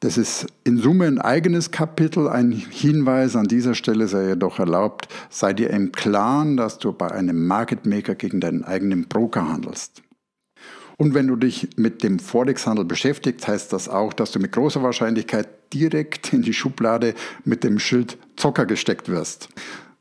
Das 0.00 0.18
ist 0.18 0.46
in 0.64 0.76
Summe 0.76 1.06
ein 1.06 1.18
eigenes 1.18 1.70
Kapitel. 1.70 2.28
Ein 2.28 2.52
Hinweis 2.52 3.36
an 3.36 3.46
dieser 3.46 3.74
Stelle 3.74 4.06
sei 4.08 4.28
jedoch 4.28 4.58
erlaubt, 4.58 5.08
sei 5.30 5.54
dir 5.54 5.70
im 5.70 5.92
Klaren, 5.92 6.58
dass 6.58 6.78
du 6.78 6.92
bei 6.92 7.10
einem 7.10 7.46
Market 7.46 7.86
Maker 7.86 8.14
gegen 8.14 8.40
deinen 8.40 8.64
eigenen 8.64 9.08
Broker 9.08 9.48
handelst. 9.48 10.02
Und 10.96 11.14
wenn 11.14 11.26
du 11.26 11.36
dich 11.36 11.68
mit 11.76 12.02
dem 12.02 12.18
Forex-Handel 12.18 12.84
beschäftigst, 12.84 13.48
heißt 13.48 13.72
das 13.72 13.88
auch, 13.88 14.12
dass 14.12 14.30
du 14.30 14.38
mit 14.38 14.52
großer 14.52 14.82
Wahrscheinlichkeit 14.82 15.48
direkt 15.72 16.32
in 16.32 16.42
die 16.42 16.54
Schublade 16.54 17.14
mit 17.44 17.64
dem 17.64 17.78
Schild 17.78 18.16
Zocker 18.36 18.66
gesteckt 18.66 19.08
wirst. 19.08 19.48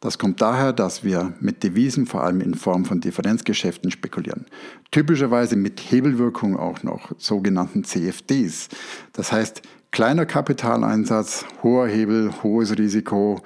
Das 0.04 0.20
kommt 0.20 0.42
daher, 0.42 0.74
dass 0.74 1.06
wir 1.06 1.34
mit 1.40 1.64
Devisen 1.64 2.06
vor 2.06 2.24
allem 2.24 2.42
in 2.42 2.56
Form 2.56 2.84
von 2.84 3.00
Differenzgeschäften 3.00 3.90
spekulieren. 3.90 4.46
Typischerweise 4.92 5.56
mit 5.56 5.80
Hebelwirkung 5.80 6.58
auch 6.58 6.84
noch, 6.84 7.14
sogenannten 7.18 7.86
CFDs. 7.86 8.68
Das 9.14 9.32
heißt, 9.32 9.62
kleiner 9.92 10.26
Kapitaleinsatz, 10.26 11.46
hoher 11.64 11.88
Hebel, 11.88 12.34
hohes 12.44 12.78
Risiko, 12.78 13.42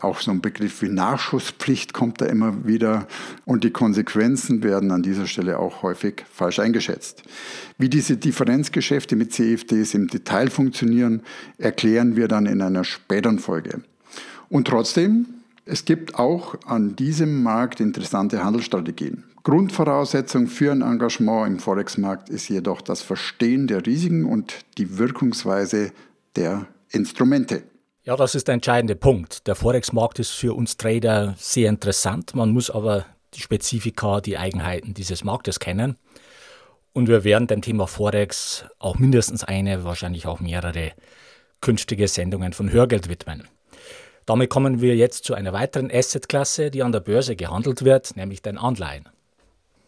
auch 0.00 0.20
so 0.20 0.30
ein 0.30 0.40
Begriff 0.40 0.82
wie 0.82 0.88
Nachschusspflicht 0.88 1.92
kommt 1.92 2.20
da 2.20 2.26
immer 2.26 2.66
wieder 2.66 3.06
und 3.44 3.64
die 3.64 3.70
Konsequenzen 3.70 4.62
werden 4.62 4.90
an 4.90 5.02
dieser 5.02 5.26
Stelle 5.26 5.58
auch 5.58 5.82
häufig 5.82 6.24
falsch 6.32 6.58
eingeschätzt. 6.58 7.22
Wie 7.78 7.88
diese 7.88 8.16
Differenzgeschäfte 8.16 9.16
mit 9.16 9.32
CFDs 9.32 9.94
im 9.94 10.08
Detail 10.08 10.50
funktionieren, 10.50 11.22
erklären 11.58 12.16
wir 12.16 12.28
dann 12.28 12.46
in 12.46 12.62
einer 12.62 12.84
späteren 12.84 13.38
Folge. 13.38 13.82
Und 14.48 14.68
trotzdem, 14.68 15.26
es 15.64 15.84
gibt 15.84 16.14
auch 16.14 16.56
an 16.66 16.96
diesem 16.96 17.42
Markt 17.42 17.80
interessante 17.80 18.42
Handelsstrategien. 18.42 19.24
Grundvoraussetzung 19.44 20.46
für 20.46 20.70
ein 20.70 20.82
Engagement 20.82 21.48
im 21.48 21.58
Forex-Markt 21.58 22.30
ist 22.30 22.48
jedoch 22.48 22.80
das 22.80 23.02
Verstehen 23.02 23.66
der 23.66 23.84
Risiken 23.84 24.24
und 24.24 24.64
die 24.78 24.98
Wirkungsweise 24.98 25.92
der 26.36 26.66
Instrumente. 26.90 27.64
Ja, 28.04 28.16
das 28.16 28.34
ist 28.34 28.48
der 28.48 28.54
entscheidende 28.54 28.96
Punkt. 28.96 29.46
Der 29.46 29.54
Forex-Markt 29.54 30.18
ist 30.18 30.30
für 30.30 30.54
uns 30.54 30.76
Trader 30.76 31.36
sehr 31.38 31.68
interessant. 31.68 32.34
Man 32.34 32.50
muss 32.50 32.68
aber 32.68 33.06
die 33.34 33.40
Spezifika, 33.40 34.20
die 34.20 34.36
Eigenheiten 34.36 34.92
dieses 34.92 35.22
Marktes 35.22 35.60
kennen. 35.60 35.96
Und 36.92 37.06
wir 37.06 37.22
werden 37.22 37.46
dem 37.46 37.62
Thema 37.62 37.86
Forex 37.86 38.64
auch 38.80 38.98
mindestens 38.98 39.44
eine, 39.44 39.84
wahrscheinlich 39.84 40.26
auch 40.26 40.40
mehrere 40.40 40.90
künftige 41.60 42.08
Sendungen 42.08 42.52
von 42.52 42.72
Hörgeld 42.72 43.08
widmen. 43.08 43.46
Damit 44.26 44.50
kommen 44.50 44.80
wir 44.80 44.96
jetzt 44.96 45.22
zu 45.22 45.34
einer 45.34 45.52
weiteren 45.52 45.88
Assetklasse, 45.88 46.72
die 46.72 46.82
an 46.82 46.90
der 46.90 47.00
Börse 47.00 47.36
gehandelt 47.36 47.84
wird, 47.84 48.16
nämlich 48.16 48.42
den 48.42 48.58
Anleihen. 48.58 49.08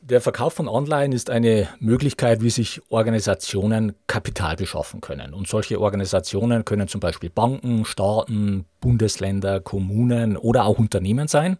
Der 0.06 0.20
Verkauf 0.20 0.52
von 0.52 0.68
Anleihen 0.68 1.12
ist 1.12 1.30
eine 1.30 1.66
Möglichkeit, 1.80 2.42
wie 2.42 2.50
sich 2.50 2.82
Organisationen 2.90 3.94
Kapital 4.06 4.54
beschaffen 4.54 5.00
können. 5.00 5.32
Und 5.32 5.49
solche 5.49 5.80
Organisationen 5.80 6.66
können 6.66 6.88
zum 6.88 7.00
Beispiel 7.00 7.30
Banken, 7.30 7.87
Staaten, 7.87 8.66
Bundesländer, 8.82 9.61
Kommunen 9.61 10.37
oder 10.37 10.66
auch 10.66 10.78
Unternehmen 10.78 11.26
sein. 11.26 11.56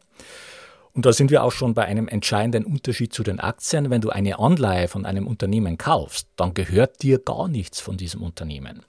Und 0.92 1.06
da 1.06 1.14
sind 1.14 1.30
wir 1.30 1.42
auch 1.42 1.52
schon 1.52 1.72
bei 1.72 1.86
einem 1.86 2.06
entscheidenden 2.06 2.66
Unterschied 2.66 3.14
zu 3.14 3.22
den 3.22 3.40
Aktien. 3.40 3.88
Wenn 3.88 4.02
du 4.02 4.10
eine 4.10 4.38
Anleihe 4.38 4.88
von 4.88 5.06
einem 5.06 5.26
Unternehmen 5.26 5.78
kaufst, 5.78 6.28
dann 6.36 6.52
gehört 6.52 7.02
dir 7.02 7.20
gar 7.20 7.48
nichts 7.48 7.80
von 7.80 7.96
diesem 7.96 8.22
Unternehmen. 8.22 8.82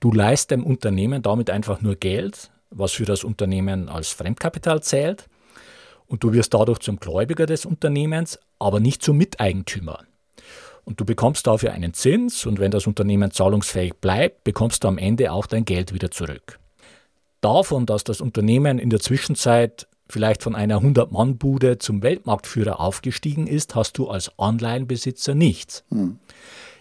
Du 0.00 0.12
leist 0.12 0.50
dem 0.50 0.62
Unternehmen 0.62 1.22
damit 1.22 1.48
einfach 1.48 1.80
nur 1.80 1.96
Geld, 1.96 2.50
was 2.68 2.92
für 2.92 3.06
das 3.06 3.24
Unternehmen 3.24 3.88
als 3.88 4.10
Fremdkapital 4.10 4.82
zählt 4.82 5.29
und 6.10 6.24
du 6.24 6.32
wirst 6.32 6.52
dadurch 6.52 6.80
zum 6.80 6.98
Gläubiger 6.98 7.46
des 7.46 7.64
Unternehmens, 7.64 8.38
aber 8.58 8.80
nicht 8.80 9.02
zum 9.02 9.16
Miteigentümer. 9.16 10.00
Und 10.84 10.98
du 10.98 11.04
bekommst 11.04 11.46
dafür 11.46 11.72
einen 11.72 11.94
Zins 11.94 12.46
und 12.46 12.58
wenn 12.58 12.72
das 12.72 12.86
Unternehmen 12.86 13.30
zahlungsfähig 13.30 13.94
bleibt, 14.00 14.42
bekommst 14.42 14.82
du 14.82 14.88
am 14.88 14.98
Ende 14.98 15.30
auch 15.30 15.46
dein 15.46 15.64
Geld 15.64 15.94
wieder 15.94 16.10
zurück. 16.10 16.58
Davon, 17.40 17.86
dass 17.86 18.02
das 18.02 18.20
Unternehmen 18.20 18.78
in 18.78 18.90
der 18.90 18.98
Zwischenzeit 18.98 19.86
vielleicht 20.08 20.42
von 20.42 20.56
einer 20.56 20.80
100-Mann-Bude 20.80 21.78
zum 21.78 22.02
Weltmarktführer 22.02 22.80
aufgestiegen 22.80 23.46
ist, 23.46 23.76
hast 23.76 23.96
du 23.96 24.08
als 24.08 24.36
Anleihenbesitzer 24.36 25.36
nichts. 25.36 25.84
Hm. 25.90 26.18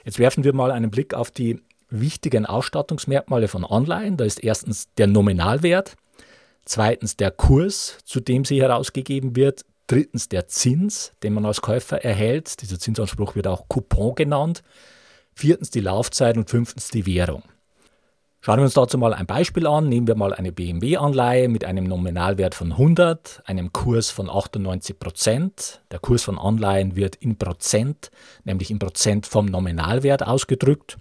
Jetzt 0.05 0.17
werfen 0.17 0.43
wir 0.43 0.53
mal 0.53 0.71
einen 0.71 0.89
Blick 0.89 1.13
auf 1.13 1.29
die 1.29 1.61
wichtigen 1.91 2.47
Ausstattungsmerkmale 2.47 3.47
von 3.47 3.63
Anleihen. 3.63 4.17
Da 4.17 4.25
ist 4.25 4.43
erstens 4.43 4.87
der 4.97 5.05
Nominalwert, 5.05 5.95
Zweitens 6.65 7.17
der 7.17 7.31
Kurs, 7.31 7.97
zu 8.05 8.19
dem 8.19 8.45
sie 8.45 8.61
herausgegeben 8.61 9.35
wird. 9.35 9.65
Drittens 9.87 10.29
der 10.29 10.47
Zins, 10.47 11.13
den 11.23 11.33
man 11.33 11.45
als 11.45 11.61
Käufer 11.61 12.03
erhält. 12.03 12.61
Dieser 12.61 12.77
Zinsanspruch 12.77 13.35
wird 13.35 13.47
auch 13.47 13.67
Coupon 13.67 14.13
genannt. 14.13 14.61
Viertens 15.33 15.71
die 15.71 15.79
Laufzeit 15.79 16.37
und 16.37 16.49
fünftens 16.49 16.89
die 16.89 17.05
Währung. 17.05 17.43
Schauen 18.41 18.59
wir 18.59 18.63
uns 18.63 18.73
dazu 18.73 18.97
mal 18.97 19.13
ein 19.13 19.25
Beispiel 19.25 19.67
an. 19.67 19.89
Nehmen 19.89 20.07
wir 20.07 20.15
mal 20.15 20.33
eine 20.33 20.53
BMW-Anleihe 20.53 21.49
mit 21.49 21.65
einem 21.65 21.83
Nominalwert 21.83 22.55
von 22.55 22.71
100, 22.71 23.41
einem 23.45 23.73
Kurs 23.73 24.11
von 24.11 24.29
98 24.29 24.97
Prozent. 24.97 25.81
Der 25.91 25.99
Kurs 25.99 26.23
von 26.23 26.37
Anleihen 26.37 26.95
wird 26.95 27.17
in 27.17 27.37
Prozent, 27.37 28.11
nämlich 28.45 28.71
in 28.71 28.79
Prozent 28.79 29.25
vom 29.25 29.45
Nominalwert 29.47 30.25
ausgedrückt. 30.25 30.97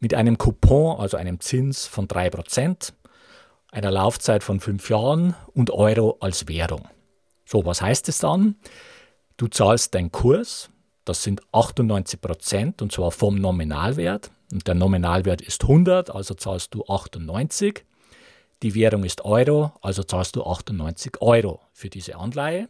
Mit 0.00 0.12
einem 0.12 0.36
Coupon, 0.36 1.00
also 1.00 1.16
einem 1.16 1.40
Zins 1.40 1.86
von 1.86 2.08
3 2.08 2.28
Prozent 2.28 2.92
einer 3.70 3.90
Laufzeit 3.90 4.42
von 4.42 4.60
fünf 4.60 4.88
Jahren 4.90 5.34
und 5.54 5.70
Euro 5.70 6.16
als 6.20 6.48
Währung. 6.48 6.88
So, 7.44 7.64
was 7.64 7.82
heißt 7.82 8.08
es 8.08 8.18
dann? 8.18 8.56
Du 9.36 9.48
zahlst 9.48 9.94
deinen 9.94 10.10
Kurs, 10.10 10.70
das 11.04 11.22
sind 11.22 11.40
98 11.52 12.20
Prozent 12.20 12.82
und 12.82 12.92
zwar 12.92 13.10
vom 13.10 13.36
Nominalwert. 13.36 14.30
Und 14.52 14.66
der 14.66 14.74
Nominalwert 14.74 15.40
ist 15.42 15.62
100, 15.62 16.10
also 16.10 16.34
zahlst 16.34 16.74
du 16.74 16.84
98. 16.86 17.84
Die 18.62 18.74
Währung 18.74 19.04
ist 19.04 19.24
Euro, 19.24 19.72
also 19.82 20.02
zahlst 20.02 20.36
du 20.36 20.44
98 20.44 21.20
Euro 21.20 21.60
für 21.72 21.90
diese 21.90 22.16
Anleihe 22.16 22.68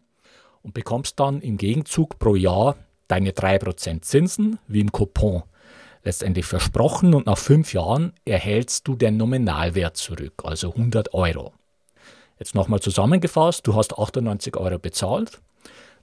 und 0.63 0.75
bekommst 0.75 1.21
dann 1.21 1.41
im 1.41 1.59
Gegenzug 1.59 2.19
pro 2.19 2.35
Jahr 2.35 2.77
deine 3.09 3.31
3% 3.31 4.03
Zinsen 4.03 4.59
wie 4.67 4.81
im 4.81 4.91
Coupon 4.91 5.45
letztendlich 6.07 6.47
versprochen 6.47 7.15
und 7.15 7.27
nach 7.27 7.37
fünf 7.37 7.75
Jahren 7.75 8.13
erhältst 8.25 8.87
du 8.87 8.95
den 8.95 9.17
Nominalwert 9.17 9.97
zurück, 9.97 10.45
also 10.45 10.71
100 10.71 11.13
Euro. 11.13 11.53
Jetzt 12.39 12.55
nochmal 12.55 12.81
zusammengefasst, 12.81 13.67
du 13.67 13.75
hast 13.75 13.99
98 13.99 14.57
Euro 14.57 14.79
bezahlt, 14.79 15.41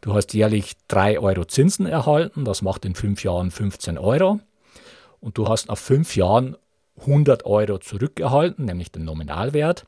du 0.02 0.14
hast 0.14 0.34
jährlich 0.34 0.74
3 0.90 1.20
Euro 1.20 1.46
Zinsen 1.46 1.86
erhalten, 1.86 2.44
das 2.44 2.62
macht 2.62 2.84
in 2.84 2.96
fünf 2.96 3.24
Jahren 3.24 3.50
15 3.50 3.98
Euro 3.98 4.42
und 5.22 5.38
du 5.38 5.48
hast 5.48 5.70
nach 5.70 5.78
fünf 5.78 6.18
Jahren 6.18 6.58
100 7.00 7.46
Euro 7.46 7.78
zurückerhalten, 7.78 8.66
nämlich 8.66 8.92
den 8.92 9.06
Nominalwert, 9.06 9.86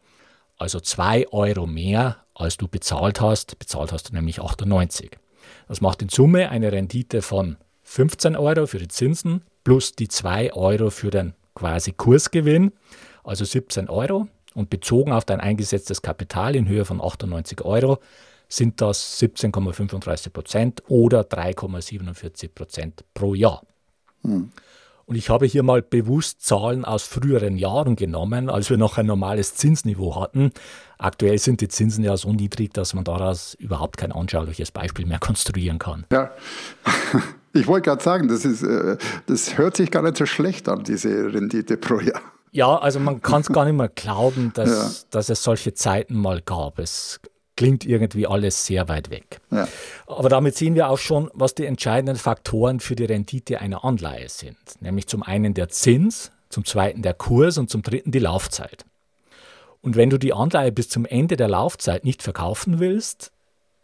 also 0.57 0.79
2 0.79 1.27
Euro 1.33 1.67
mehr, 1.67 2.23
als 2.33 2.55
du 2.55 2.69
bezahlt 2.69 3.19
hast. 3.19 3.59
Bezahlt 3.59 3.91
hast 3.91 4.09
du 4.09 4.13
nämlich 4.13 4.39
98. 4.39 5.11
Das 5.67 5.81
macht 5.81 6.01
in 6.01 6.09
Summe 6.09 6.49
eine 6.49 6.71
Rendite 6.71 7.21
von 7.21 7.57
15 7.83 8.37
Euro 8.37 8.65
für 8.65 8.79
die 8.79 8.87
Zinsen 8.87 9.43
plus 9.65 9.91
die 9.93 10.07
2 10.07 10.53
Euro 10.53 10.89
für 10.89 11.09
den 11.09 11.33
quasi 11.53 11.91
Kursgewinn, 11.91 12.71
also 13.25 13.43
17 13.43 13.89
Euro. 13.89 14.29
Und 14.53 14.69
bezogen 14.69 15.11
auf 15.11 15.25
dein 15.25 15.41
eingesetztes 15.41 16.01
Kapital 16.01 16.55
in 16.55 16.69
Höhe 16.69 16.85
von 16.85 17.01
98 17.01 17.59
Euro 17.65 17.99
sind 18.47 18.79
das 18.79 19.19
17,35 19.19 20.29
Prozent 20.29 20.83
oder 20.87 21.21
3,47 21.21 22.49
Prozent 22.55 23.03
pro 23.13 23.35
Jahr. 23.35 23.63
Hm. 24.23 24.51
Und 25.07 25.15
ich 25.15 25.29
habe 25.29 25.45
hier 25.45 25.61
mal 25.61 25.81
bewusst 25.81 26.41
Zahlen 26.41 26.83
aus 26.83 27.03
früheren 27.03 27.57
Jahren 27.57 27.95
genommen, 27.95 28.49
als 28.49 28.69
wir 28.69 28.77
noch 28.77 28.97
ein 28.97 29.05
normales 29.05 29.55
Zinsniveau 29.55 30.19
hatten. 30.19 30.51
Aktuell 30.97 31.37
sind 31.37 31.61
die 31.61 31.67
Zinsen 31.67 32.03
ja 32.03 32.17
so 32.17 32.31
niedrig, 32.31 32.73
dass 32.73 32.93
man 32.93 33.03
daraus 33.03 33.53
überhaupt 33.55 33.97
kein 33.97 34.11
anschauliches 34.11 34.71
Beispiel 34.71 35.05
mehr 35.05 35.19
konstruieren 35.19 35.77
kann. 35.77 36.05
Ja, 36.11 36.31
ich 37.55 37.67
wollte 37.67 37.89
gerade 37.89 38.03
sagen, 38.03 38.27
das, 38.27 38.45
ist, 38.45 38.63
äh, 38.63 38.97
das 39.27 39.57
hört 39.57 39.77
sich 39.77 39.89
gar 39.89 40.03
nicht 40.03 40.17
so 40.17 40.25
schlecht 40.25 40.67
an, 40.69 40.83
diese 40.83 41.33
Rendite 41.33 41.77
pro 41.77 41.99
Jahr. 41.99 42.21
Ja, 42.51 42.77
also 42.77 42.99
man 42.99 43.21
kann 43.21 43.41
es 43.41 43.47
gar 43.47 43.65
nicht 43.65 43.75
mehr 43.75 43.89
glauben, 43.89 44.51
dass, 44.53 44.69
ja. 44.69 45.07
dass 45.11 45.29
es 45.29 45.43
solche 45.43 45.73
Zeiten 45.73 46.15
mal 46.15 46.41
gab. 46.41 46.79
Es 46.79 47.19
klingt 47.57 47.85
irgendwie 47.85 48.27
alles 48.27 48.65
sehr 48.65 48.87
weit 48.87 49.09
weg. 49.09 49.39
Ja. 49.51 49.67
Aber 50.07 50.29
damit 50.29 50.55
sehen 50.55 50.75
wir 50.75 50.89
auch 50.89 50.97
schon, 50.97 51.29
was 51.33 51.55
die 51.55 51.65
entscheidenden 51.65 52.17
Faktoren 52.17 52.79
für 52.79 52.95
die 52.95 53.05
Rendite 53.05 53.59
einer 53.59 53.83
Anleihe 53.83 54.29
sind. 54.29 54.57
Nämlich 54.79 55.07
zum 55.07 55.23
einen 55.23 55.53
der 55.53 55.69
Zins, 55.69 56.31
zum 56.49 56.65
zweiten 56.65 57.01
der 57.01 57.13
Kurs 57.13 57.57
und 57.57 57.69
zum 57.69 57.81
dritten 57.81 58.11
die 58.11 58.19
Laufzeit. 58.19 58.85
Und 59.81 59.95
wenn 59.95 60.09
du 60.09 60.17
die 60.17 60.33
Anleihe 60.33 60.71
bis 60.71 60.89
zum 60.89 61.05
Ende 61.05 61.37
der 61.37 61.47
Laufzeit 61.47 62.05
nicht 62.05 62.23
verkaufen 62.23 62.79
willst, 62.79 63.31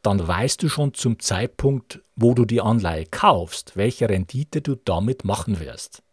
dann 0.02 0.26
weißt 0.26 0.64
du 0.64 0.70
schon 0.70 0.94
zum 0.94 1.20
Zeitpunkt, 1.20 2.02
wo 2.22 2.34
du 2.34 2.46
die 2.46 2.62
Anleihe 2.62 3.06
kaufst, 3.06 3.76
welche 3.76 4.08
Rendite 4.08 4.62
du 4.62 4.76
damit 4.76 5.26
machen 5.26 5.60
wirst. 5.60 6.04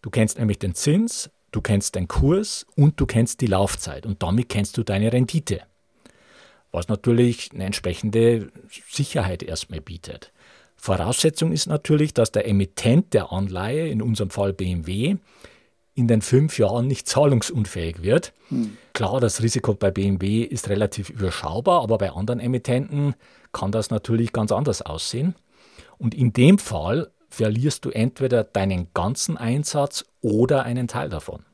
Du 0.00 0.10
kennst 0.10 0.38
nämlich 0.38 0.58
den 0.58 0.74
Zins, 0.74 1.30
du 1.50 1.60
kennst 1.60 1.94
den 1.94 2.08
Kurs 2.08 2.66
und 2.76 3.00
du 3.00 3.06
kennst 3.06 3.40
die 3.40 3.46
Laufzeit 3.46 4.06
und 4.06 4.22
damit 4.22 4.48
kennst 4.48 4.76
du 4.76 4.82
deine 4.82 5.12
Rendite. 5.12 5.62
Was 6.70 6.88
natürlich 6.88 7.50
eine 7.52 7.64
entsprechende 7.64 8.50
Sicherheit 8.90 9.42
erstmal 9.42 9.80
bietet. 9.80 10.32
Voraussetzung 10.76 11.52
ist 11.52 11.66
natürlich, 11.66 12.12
dass 12.14 12.32
der 12.32 12.46
Emittent 12.46 13.14
der 13.14 13.32
Anleihe, 13.32 13.88
in 13.88 14.02
unserem 14.02 14.30
Fall 14.30 14.52
BMW, 14.52 15.16
in 15.94 16.08
den 16.08 16.22
fünf 16.22 16.58
Jahren 16.58 16.86
nicht 16.86 17.08
zahlungsunfähig 17.08 18.02
wird. 18.02 18.32
Hm. 18.48 18.76
Klar, 18.92 19.20
das 19.20 19.42
Risiko 19.42 19.74
bei 19.74 19.90
BMW 19.90 20.42
ist 20.42 20.68
relativ 20.68 21.10
überschaubar, 21.10 21.82
aber 21.82 21.98
bei 21.98 22.10
anderen 22.10 22.40
Emittenten 22.40 23.14
kann 23.52 23.72
das 23.72 23.90
natürlich 23.90 24.32
ganz 24.32 24.50
anders 24.52 24.82
aussehen. 24.82 25.34
Und 25.98 26.14
in 26.14 26.32
dem 26.32 26.58
Fall 26.58 27.10
verlierst 27.28 27.84
du 27.84 27.90
entweder 27.90 28.44
deinen 28.44 28.88
ganzen 28.94 29.36
Einsatz 29.36 30.04
oder 30.20 30.64
einen 30.64 30.88
Teil 30.88 31.08
davon. 31.08 31.44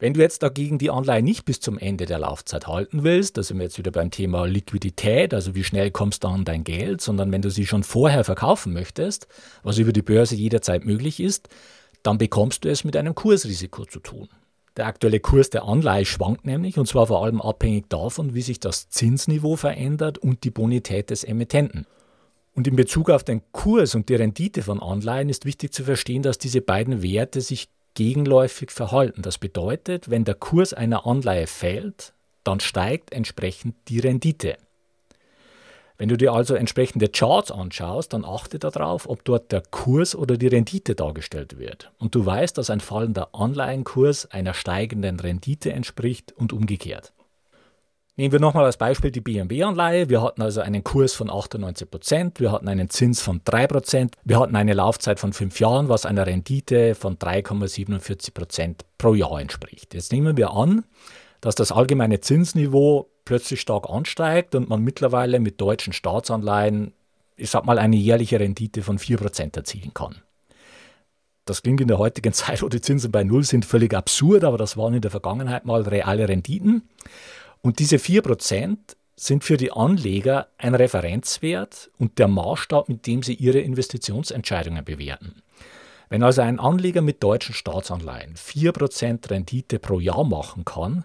Wenn 0.00 0.14
du 0.14 0.20
jetzt 0.20 0.44
dagegen 0.44 0.78
die 0.78 0.90
Anleihe 0.90 1.24
nicht 1.24 1.44
bis 1.44 1.58
zum 1.58 1.76
Ende 1.76 2.06
der 2.06 2.20
Laufzeit 2.20 2.68
halten 2.68 3.02
willst, 3.02 3.36
da 3.36 3.42
sind 3.42 3.56
wir 3.58 3.64
jetzt 3.64 3.78
wieder 3.78 3.90
beim 3.90 4.12
Thema 4.12 4.46
Liquidität, 4.46 5.34
also 5.34 5.56
wie 5.56 5.64
schnell 5.64 5.90
kommst 5.90 6.22
du 6.22 6.28
an 6.28 6.44
dein 6.44 6.62
Geld, 6.62 7.00
sondern 7.00 7.32
wenn 7.32 7.42
du 7.42 7.50
sie 7.50 7.66
schon 7.66 7.82
vorher 7.82 8.22
verkaufen 8.22 8.72
möchtest, 8.72 9.26
was 9.64 9.78
über 9.78 9.92
die 9.92 10.02
Börse 10.02 10.36
jederzeit 10.36 10.84
möglich 10.84 11.18
ist, 11.18 11.48
dann 12.02 12.18
bekommst 12.18 12.64
du 12.64 12.70
es 12.70 12.84
mit 12.84 12.96
einem 12.96 13.14
Kursrisiko 13.14 13.84
zu 13.84 14.00
tun. 14.00 14.28
Der 14.76 14.86
aktuelle 14.86 15.18
Kurs 15.18 15.50
der 15.50 15.64
Anleihe 15.64 16.04
schwankt 16.04 16.46
nämlich 16.46 16.78
und 16.78 16.86
zwar 16.86 17.08
vor 17.08 17.24
allem 17.24 17.40
abhängig 17.40 17.88
davon, 17.88 18.34
wie 18.34 18.42
sich 18.42 18.60
das 18.60 18.88
Zinsniveau 18.88 19.56
verändert 19.56 20.18
und 20.18 20.44
die 20.44 20.50
Bonität 20.50 21.10
des 21.10 21.24
Emittenten. 21.24 21.86
Und 22.54 22.68
in 22.68 22.76
Bezug 22.76 23.10
auf 23.10 23.24
den 23.24 23.42
Kurs 23.52 23.94
und 23.94 24.08
die 24.08 24.14
Rendite 24.14 24.62
von 24.62 24.80
Anleihen 24.80 25.28
ist 25.28 25.44
wichtig 25.44 25.72
zu 25.72 25.84
verstehen, 25.84 26.22
dass 26.22 26.38
diese 26.38 26.60
beiden 26.60 27.02
Werte 27.02 27.40
sich 27.40 27.68
gegenläufig 27.94 28.70
verhalten. 28.70 29.22
Das 29.22 29.38
bedeutet, 29.38 30.10
wenn 30.10 30.24
der 30.24 30.34
Kurs 30.36 30.72
einer 30.72 31.06
Anleihe 31.06 31.48
fällt, 31.48 32.14
dann 32.44 32.60
steigt 32.60 33.12
entsprechend 33.12 33.74
die 33.88 33.98
Rendite. 33.98 34.56
Wenn 35.98 36.08
du 36.08 36.16
dir 36.16 36.32
also 36.32 36.54
entsprechende 36.54 37.08
Charts 37.08 37.50
anschaust, 37.50 38.12
dann 38.12 38.24
achte 38.24 38.60
darauf, 38.60 39.08
ob 39.08 39.24
dort 39.24 39.50
der 39.50 39.62
Kurs 39.62 40.14
oder 40.14 40.36
die 40.36 40.46
Rendite 40.46 40.94
dargestellt 40.94 41.58
wird. 41.58 41.90
Und 41.98 42.14
du 42.14 42.24
weißt, 42.24 42.56
dass 42.56 42.70
ein 42.70 42.78
fallender 42.78 43.34
Anleihenkurs 43.34 44.30
einer 44.30 44.54
steigenden 44.54 45.18
Rendite 45.18 45.72
entspricht 45.72 46.30
und 46.30 46.52
umgekehrt. 46.52 47.12
Nehmen 48.14 48.30
wir 48.30 48.40
nochmal 48.40 48.64
als 48.64 48.76
Beispiel 48.76 49.10
die 49.10 49.20
BMW-Anleihe. 49.20 50.08
Wir 50.08 50.22
hatten 50.22 50.40
also 50.42 50.60
einen 50.60 50.84
Kurs 50.84 51.14
von 51.14 51.30
98 51.30 51.90
Prozent, 51.90 52.40
wir 52.40 52.52
hatten 52.52 52.68
einen 52.68 52.90
Zins 52.90 53.20
von 53.20 53.40
3 53.44 53.66
Prozent, 53.66 54.14
wir 54.24 54.38
hatten 54.38 54.54
eine 54.54 54.74
Laufzeit 54.74 55.18
von 55.18 55.32
fünf 55.32 55.58
Jahren, 55.58 55.88
was 55.88 56.06
einer 56.06 56.26
Rendite 56.26 56.94
von 56.94 57.16
3,47 57.16 58.34
Prozent 58.34 58.84
pro 58.98 59.14
Jahr 59.14 59.40
entspricht. 59.40 59.94
Jetzt 59.94 60.12
nehmen 60.12 60.36
wir 60.36 60.52
an, 60.52 60.84
dass 61.40 61.54
das 61.54 61.72
allgemeine 61.72 62.20
Zinsniveau 62.20 63.08
plötzlich 63.28 63.60
stark 63.60 63.90
ansteigt 63.90 64.54
und 64.54 64.70
man 64.70 64.82
mittlerweile 64.82 65.38
mit 65.38 65.60
deutschen 65.60 65.92
Staatsanleihen, 65.92 66.94
ich 67.36 67.50
sag 67.50 67.66
mal, 67.66 67.78
eine 67.78 67.96
jährliche 67.96 68.40
Rendite 68.40 68.80
von 68.82 68.98
4 68.98 69.18
Prozent 69.18 69.54
erzielen 69.54 69.92
kann. 69.92 70.22
Das 71.44 71.60
klingt 71.62 71.82
in 71.82 71.88
der 71.88 71.98
heutigen 71.98 72.32
Zeit, 72.42 72.62
wo 72.62 72.70
die 72.70 72.80
Zinsen 72.80 73.12
bei 73.12 73.24
Null 73.24 73.44
sind, 73.44 73.66
völlig 73.66 73.92
absurd, 73.92 74.44
aber 74.44 74.56
das 74.56 74.78
waren 74.78 74.94
in 74.94 75.02
der 75.02 75.10
Vergangenheit 75.10 75.66
mal 75.66 75.82
reale 75.82 76.26
Renditen. 76.26 76.88
Und 77.60 77.80
diese 77.80 77.96
4% 77.96 78.78
sind 79.14 79.44
für 79.44 79.58
die 79.58 79.72
Anleger 79.72 80.48
ein 80.56 80.74
Referenzwert 80.74 81.90
und 81.98 82.18
der 82.18 82.28
Maßstab, 82.28 82.88
mit 82.88 83.06
dem 83.06 83.22
sie 83.22 83.34
ihre 83.34 83.58
Investitionsentscheidungen 83.58 84.86
bewerten. 84.86 85.42
Wenn 86.08 86.22
also 86.22 86.40
ein 86.40 86.58
Anleger 86.58 87.02
mit 87.02 87.22
deutschen 87.22 87.54
Staatsanleihen 87.54 88.36
4% 88.36 89.28
Rendite 89.30 89.78
pro 89.78 90.00
Jahr 90.00 90.24
machen 90.24 90.64
kann, 90.64 91.04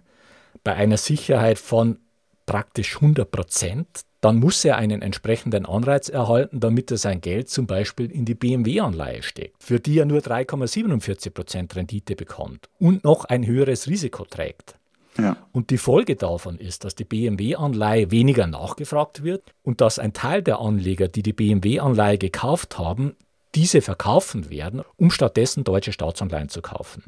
bei 0.63 0.73
einer 0.73 0.95
Sicherheit 0.95 1.59
von 1.59 1.97
praktisch 2.45 2.97
100%, 2.97 3.86
dann 4.21 4.39
muss 4.39 4.63
er 4.63 4.77
einen 4.77 5.01
entsprechenden 5.01 5.65
Anreiz 5.65 6.08
erhalten, 6.08 6.60
damit 6.60 6.89
er 6.91 6.97
sein 6.97 7.19
Geld 7.19 7.49
zum 7.49 7.67
Beispiel 7.67 8.10
in 8.10 8.23
die 8.23 8.36
BMW-Anleihe 8.36 9.21
steckt, 9.21 9.62
für 9.62 9.79
die 9.79 9.99
er 9.99 10.06
nur 10.06 10.19
3,47% 10.19 11.75
Rendite 11.75 12.15
bekommt 12.15 12.69
und 12.79 13.03
noch 13.03 13.25
ein 13.25 13.45
höheres 13.45 13.88
Risiko 13.88 14.23
trägt. 14.23 14.75
Ja. 15.17 15.38
Und 15.51 15.69
die 15.69 15.77
Folge 15.77 16.15
davon 16.15 16.58
ist, 16.58 16.86
dass 16.86 16.95
die 16.95 17.03
BMW-Anleihe 17.03 18.12
weniger 18.12 18.47
nachgefragt 18.47 19.23
wird 19.23 19.53
und 19.62 19.82
dass 19.82 19.99
ein 19.99 20.13
Teil 20.13 20.41
der 20.41 20.60
Anleger, 20.60 21.08
die 21.08 21.21
die 21.21 21.34
BMW-Anleihe 21.34 22.17
gekauft 22.17 22.77
haben, 22.77 23.15
diese 23.56 23.82
verkaufen 23.82 24.49
werden, 24.49 24.82
um 24.95 25.12
stattdessen 25.12 25.63
deutsche 25.63 25.91
Staatsanleihen 25.91 26.49
zu 26.49 26.62
kaufen. 26.62 27.03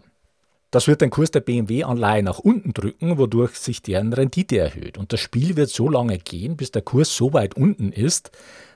Das 0.75 0.89
wird 0.89 0.99
den 0.99 1.09
Kurs 1.09 1.31
der 1.31 1.39
BMW-Anleihe 1.39 2.21
nach 2.21 2.39
unten 2.39 2.73
drücken, 2.73 3.17
wodurch 3.17 3.55
sich 3.55 3.81
deren 3.81 4.11
Rendite 4.11 4.57
erhöht. 4.57 4.97
Und 4.97 5.13
das 5.13 5.21
Spiel 5.21 5.55
wird 5.55 5.69
so 5.69 5.87
lange 5.87 6.17
gehen, 6.17 6.57
bis 6.57 6.69
der 6.69 6.81
Kurs 6.81 7.15
so 7.15 7.31
weit 7.31 7.55
unten 7.55 7.93
ist, 7.93 8.31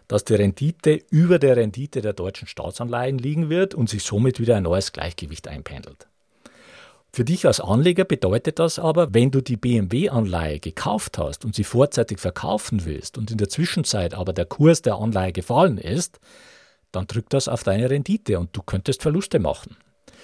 dass 0.08 0.24
die 0.24 0.36
Rendite 0.36 1.02
über 1.10 1.40
der 1.40 1.58
Rendite 1.58 2.00
der 2.00 2.14
deutschen 2.14 2.48
Staatsanleihen 2.48 3.18
liegen 3.18 3.50
wird 3.50 3.76
und 3.76 3.90
sich 3.90 4.04
somit 4.04 4.40
wieder 4.40 4.56
ein 4.56 4.64
neues 4.64 4.94
Gleichgewicht 4.94 5.50
einpendelt. 5.50 6.08
Für 7.12 7.26
dich 7.26 7.46
als 7.46 7.60
Anleger 7.60 8.06
bedeutet 8.06 8.60
das 8.60 8.80
aber, 8.80 9.14
wenn 9.14 9.32
du 9.32 9.42
die 9.42 9.58
BMW-Anleihe 9.58 10.62
gekauft 10.62 11.18
hast 11.18 11.44
und 11.44 11.54
sie 11.54 11.66
vorzeitig 11.66 12.20
verkaufen 12.20 12.86
willst 12.86 13.18
und 13.18 13.30
in 13.30 13.38
der 13.38 13.50
Zwischenzeit 13.50 14.14
aber 14.14 14.32
der 14.32 14.46
Kurs 14.46 14.82
der 14.82 14.96
Anleihe 14.96 15.34
gefallen 15.34 15.78
ist, 15.78 16.22
dann 16.94 17.08
drückt 17.08 17.34
das 17.34 17.50
auf 17.50 17.64
deine 17.64 17.90
Rendite 17.90 18.40
und 18.40 18.56
du 18.56 18.62
könntest 18.62 19.02
Verluste 19.02 19.40
machen. 19.40 19.76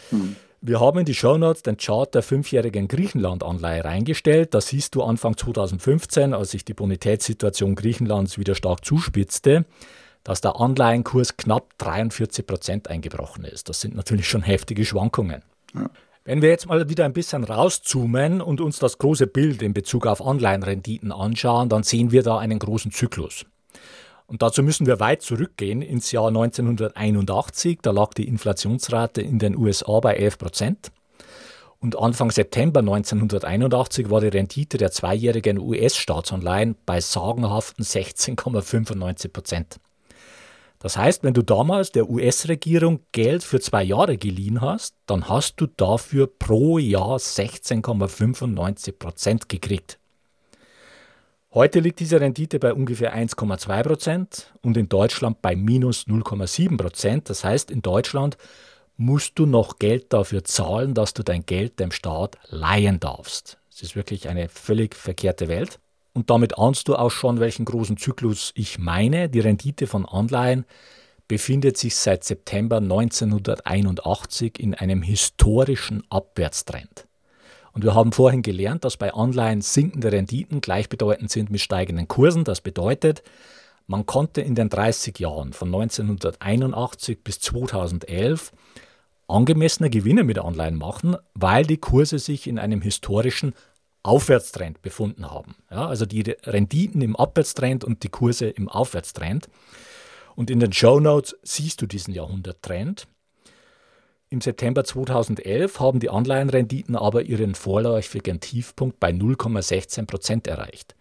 Mhm. 0.10 0.38
Wir 0.68 0.80
haben 0.80 0.98
in 0.98 1.06
die 1.06 1.14
Shownotes 1.14 1.62
den 1.62 1.78
Chart 1.78 2.12
der 2.16 2.24
fünfjährigen 2.24 2.88
Griechenland-Anleihe 2.88 3.86
reingestellt. 3.86 4.56
Da 4.56 4.62
siehst 4.62 4.96
du 4.96 5.04
Anfang 5.04 5.38
2015, 5.38 6.34
als 6.34 6.50
sich 6.50 6.66
die 6.66 6.74
Bonitätssituation 6.74 7.76
Griechenlands 7.76 8.40
wieder 8.40 8.56
stark 8.56 8.84
zuspitzte, 8.84 9.66
dass 10.24 10.42
der 10.42 10.60
Anleihenkurs 10.60 11.38
knapp 11.38 11.78
43 11.78 12.48
Prozent 12.48 12.88
eingebrochen 12.88 13.46
ist. 13.46 13.70
Das 13.70 13.80
sind 13.80 13.96
natürlich 13.96 14.28
schon 14.28 14.42
heftige 14.42 14.86
Schwankungen. 14.86 15.44
Ja. 15.76 15.88
Wenn 16.24 16.42
wir 16.42 16.50
jetzt 16.50 16.66
mal 16.66 16.90
wieder 16.90 17.06
ein 17.06 17.14
bisschen 17.14 17.44
rauszoomen 17.44 18.42
und 18.42 18.60
uns 18.60 18.80
das 18.80 18.98
große 18.98 19.28
Bild 19.28 19.62
in 19.62 19.76
Bezug 19.76 20.08
auf 20.08 20.26
Anleihenrenditen 20.26 21.12
anschauen, 21.12 21.70
dann 21.70 21.84
sehen 21.84 22.12
wir 22.12 22.24
da 22.24 22.40
einen 22.40 22.58
großen 22.58 22.90
Zyklus. 22.90 23.46
Und 24.28 24.42
dazu 24.42 24.64
müssen 24.64 24.88
wir 24.88 25.00
weit 25.00 25.22
zurückgehen 25.22 25.82
ins 25.82 26.12
Jahr 26.12 26.28
1981. 26.28 27.80
Da 27.82 27.92
lag 27.92 28.14
die 28.14 28.28
Inflationsrate 28.28 29.22
in 29.22 29.40
den 29.40 29.56
USA 29.56 30.00
bei 30.00 30.16
11 30.16 30.38
Prozent. 30.38 30.92
Und 31.80 32.00
Anfang 32.00 32.32
September 32.32 32.80
1981 32.80 34.10
war 34.10 34.22
die 34.22 34.30
Rendite 34.30 34.78
der 34.78 34.92
zweijährigen 34.92 35.60
US-Staatsanleihen 35.60 36.76
bei 36.86 37.00
sagenhaften 37.00 37.84
16,95 37.84 39.28
Prozent. 39.30 39.80
Das 40.80 40.98
heißt, 40.98 41.24
wenn 41.24 41.34
du 41.34 41.42
damals 41.42 41.92
der 41.92 42.10
US-Regierung 42.10 43.02
Geld 43.12 43.44
für 43.44 43.60
zwei 43.60 43.84
Jahre 43.84 44.18
geliehen 44.18 44.62
hast, 44.62 44.96
dann 45.06 45.30
hast 45.30 45.62
du 45.62 45.68
dafür 45.68 46.28
pro 46.28 46.78
Jahr 46.78 47.18
16,95 47.18 48.92
Prozent 48.94 49.50
gekriegt. 49.50 50.00
Heute 51.56 51.80
liegt 51.80 52.02
diese 52.02 52.20
Rendite 52.20 52.60
bei 52.60 52.74
ungefähr 52.74 53.16
1,2 53.16 53.82
Prozent 53.84 54.54
und 54.62 54.76
in 54.76 54.90
Deutschland 54.90 55.42
bei 55.42 55.56
minus 55.56 56.06
0,7 56.06 56.76
Prozent. 56.76 57.30
Das 57.30 57.46
heißt, 57.46 57.72
in 57.72 57.82
Deutschland 57.82 58.36
musst 58.98 59.40
du 59.40 59.46
noch 59.46 59.80
Geld 59.80 60.12
dafür 60.12 60.44
zahlen, 60.44 60.94
dass 60.94 61.14
du 61.14 61.24
dein 61.24 61.46
Geld 61.46 61.80
dem 61.80 61.92
Staat 61.92 62.38
leihen 62.50 63.00
darfst. 63.00 63.58
Es 63.72 63.82
ist 63.84 63.96
wirklich 63.96 64.28
eine 64.28 64.50
völlig 64.50 64.96
verkehrte 64.96 65.48
Welt. 65.48 65.80
Und 66.12 66.30
damit 66.30 66.60
ahnst 66.60 66.90
du 66.90 66.98
auch 66.98 67.10
schon, 67.10 67.40
welchen 67.40 67.64
großen 67.64 67.96
Zyklus 67.96 68.52
ich 68.56 68.78
meine. 68.78 69.30
Die 69.30 69.40
Rendite 69.40 69.88
von 69.88 70.06
Anleihen 70.06 70.66
befindet 71.30 71.78
sich 71.78 71.96
seit 71.96 72.26
September 72.26 72.78
1981 72.80 74.60
in 74.60 74.74
einem 74.74 75.02
historischen 75.02 76.04
Abwärtstrend. 76.10 77.08
Und 77.76 77.84
wir 77.84 77.94
haben 77.94 78.14
vorhin 78.14 78.42
gelernt, 78.42 78.86
dass 78.86 78.96
bei 78.96 79.14
Anleihen 79.14 79.60
sinkende 79.60 80.10
Renditen 80.10 80.62
gleichbedeutend 80.62 81.30
sind 81.30 81.52
mit 81.52 81.60
steigenden 81.60 82.08
Kursen. 82.08 82.46
Das 82.46 82.62
bedeutet, 82.62 83.22
man 83.86 84.06
konnte 84.06 84.40
in 84.40 84.56
den 84.56 84.70
30 84.70 85.20
Jahren 85.20 85.52
von 85.52 85.68
1981 85.68 87.22
bis 87.22 87.42
2011 87.42 88.54
angemessene 89.28 89.90
Gewinne 89.90 90.24
mit 90.24 90.40
Anleihen 90.40 90.78
machen, 90.78 91.18
weil 91.34 91.66
die 91.66 91.76
Kurse 91.76 92.18
sich 92.18 92.48
in 92.48 92.60
einem 92.60 92.82
historischen 92.82 93.54
Aufwärtstrend 94.04 94.82
befunden 94.82 95.30
haben. 95.30 95.56
Ja, 95.70 95.86
also 95.86 96.06
die 96.06 96.22
Renditen 96.44 97.02
im 97.02 97.18
Abwärtstrend 97.18 97.84
und 97.84 98.04
die 98.04 98.10
Kurse 98.10 98.48
im 98.48 98.70
Aufwärtstrend. 98.70 99.50
Und 100.38 100.50
in 100.50 100.62
den 100.62 100.72
Show 100.72 101.02
Notes 101.02 101.36
siehst 101.44 101.82
du 101.82 101.88
diesen 101.88 102.14
Jahrhunderttrend. 102.14 103.06
Im 104.30 104.42
September 104.42 104.84
2011 104.84 105.80
haben 105.80 106.00
die 106.00 106.10
Anleihenrenditen 106.10 106.96
aber 106.96 107.24
ihren 107.24 107.54
vorläufigen 107.54 108.40
Tiefpunkt 108.40 109.00
bei 109.00 109.12
0,16 109.12 110.08
Prozent 110.08 110.48
erreicht 110.48 110.96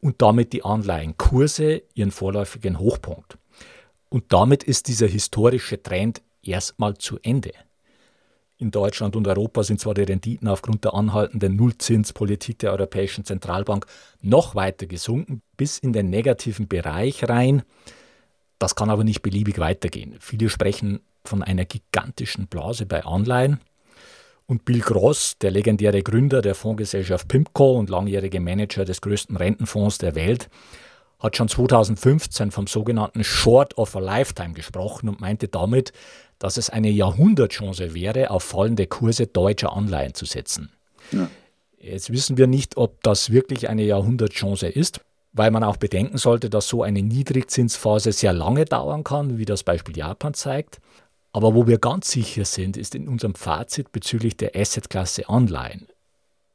und 0.00 0.20
damit 0.20 0.52
die 0.52 0.64
Anleihenkurse 0.64 1.82
ihren 1.94 2.10
vorläufigen 2.10 2.78
Hochpunkt. 2.78 3.38
Und 4.10 4.32
damit 4.32 4.64
ist 4.64 4.88
dieser 4.88 5.06
historische 5.06 5.82
Trend 5.82 6.22
erstmal 6.42 6.96
zu 6.98 7.18
Ende. 7.22 7.52
In 8.58 8.70
Deutschland 8.70 9.14
und 9.14 9.26
Europa 9.28 9.62
sind 9.62 9.80
zwar 9.80 9.94
die 9.94 10.02
Renditen 10.02 10.48
aufgrund 10.48 10.84
der 10.84 10.92
anhaltenden 10.92 11.56
Nullzinspolitik 11.56 12.58
der 12.58 12.72
Europäischen 12.72 13.24
Zentralbank 13.24 13.86
noch 14.20 14.54
weiter 14.54 14.86
gesunken, 14.86 15.42
bis 15.56 15.78
in 15.78 15.92
den 15.92 16.10
negativen 16.10 16.66
Bereich 16.66 17.28
rein. 17.28 17.62
Das 18.58 18.74
kann 18.74 18.90
aber 18.90 19.04
nicht 19.04 19.22
beliebig 19.22 19.58
weitergehen. 19.58 20.16
Viele 20.18 20.48
sprechen 20.48 21.00
von 21.28 21.42
einer 21.42 21.64
gigantischen 21.64 22.46
Blase 22.46 22.86
bei 22.86 23.04
Anleihen. 23.04 23.60
Und 24.46 24.64
Bill 24.64 24.80
Gross, 24.80 25.36
der 25.40 25.50
legendäre 25.50 26.02
Gründer 26.02 26.40
der 26.40 26.54
Fondsgesellschaft 26.54 27.28
PIMCO 27.28 27.78
und 27.78 27.90
langjährige 27.90 28.40
Manager 28.40 28.84
des 28.84 29.02
größten 29.02 29.36
Rentenfonds 29.36 29.98
der 29.98 30.14
Welt, 30.14 30.48
hat 31.18 31.36
schon 31.36 31.48
2015 31.48 32.50
vom 32.50 32.66
sogenannten 32.66 33.24
Short 33.24 33.76
of 33.76 33.94
a 33.96 33.98
Lifetime 33.98 34.54
gesprochen 34.54 35.08
und 35.08 35.20
meinte 35.20 35.48
damit, 35.48 35.92
dass 36.38 36.56
es 36.56 36.70
eine 36.70 36.88
Jahrhundertchance 36.88 37.94
wäre, 37.94 38.30
auf 38.30 38.44
fallende 38.44 38.86
Kurse 38.86 39.26
deutscher 39.26 39.72
Anleihen 39.72 40.14
zu 40.14 40.24
setzen. 40.24 40.70
Ja. 41.10 41.28
Jetzt 41.80 42.12
wissen 42.12 42.36
wir 42.36 42.46
nicht, 42.46 42.76
ob 42.76 43.02
das 43.02 43.30
wirklich 43.30 43.68
eine 43.68 43.82
Jahrhundertchance 43.84 44.68
ist, 44.68 45.00
weil 45.32 45.50
man 45.50 45.62
auch 45.64 45.76
bedenken 45.76 46.18
sollte, 46.18 46.50
dass 46.50 46.68
so 46.68 46.82
eine 46.82 47.02
Niedrigzinsphase 47.02 48.12
sehr 48.12 48.32
lange 48.32 48.64
dauern 48.64 49.04
kann, 49.04 49.38
wie 49.38 49.44
das 49.44 49.62
Beispiel 49.62 49.96
Japan 49.96 50.34
zeigt. 50.34 50.80
Aber 51.38 51.54
wo 51.54 51.68
wir 51.68 51.78
ganz 51.78 52.10
sicher 52.10 52.44
sind, 52.44 52.76
ist 52.76 52.96
in 52.96 53.06
unserem 53.06 53.36
Fazit 53.36 53.92
bezüglich 53.92 54.36
der 54.36 54.56
Assetklasse 54.56 55.28
Anleihen. 55.28 55.86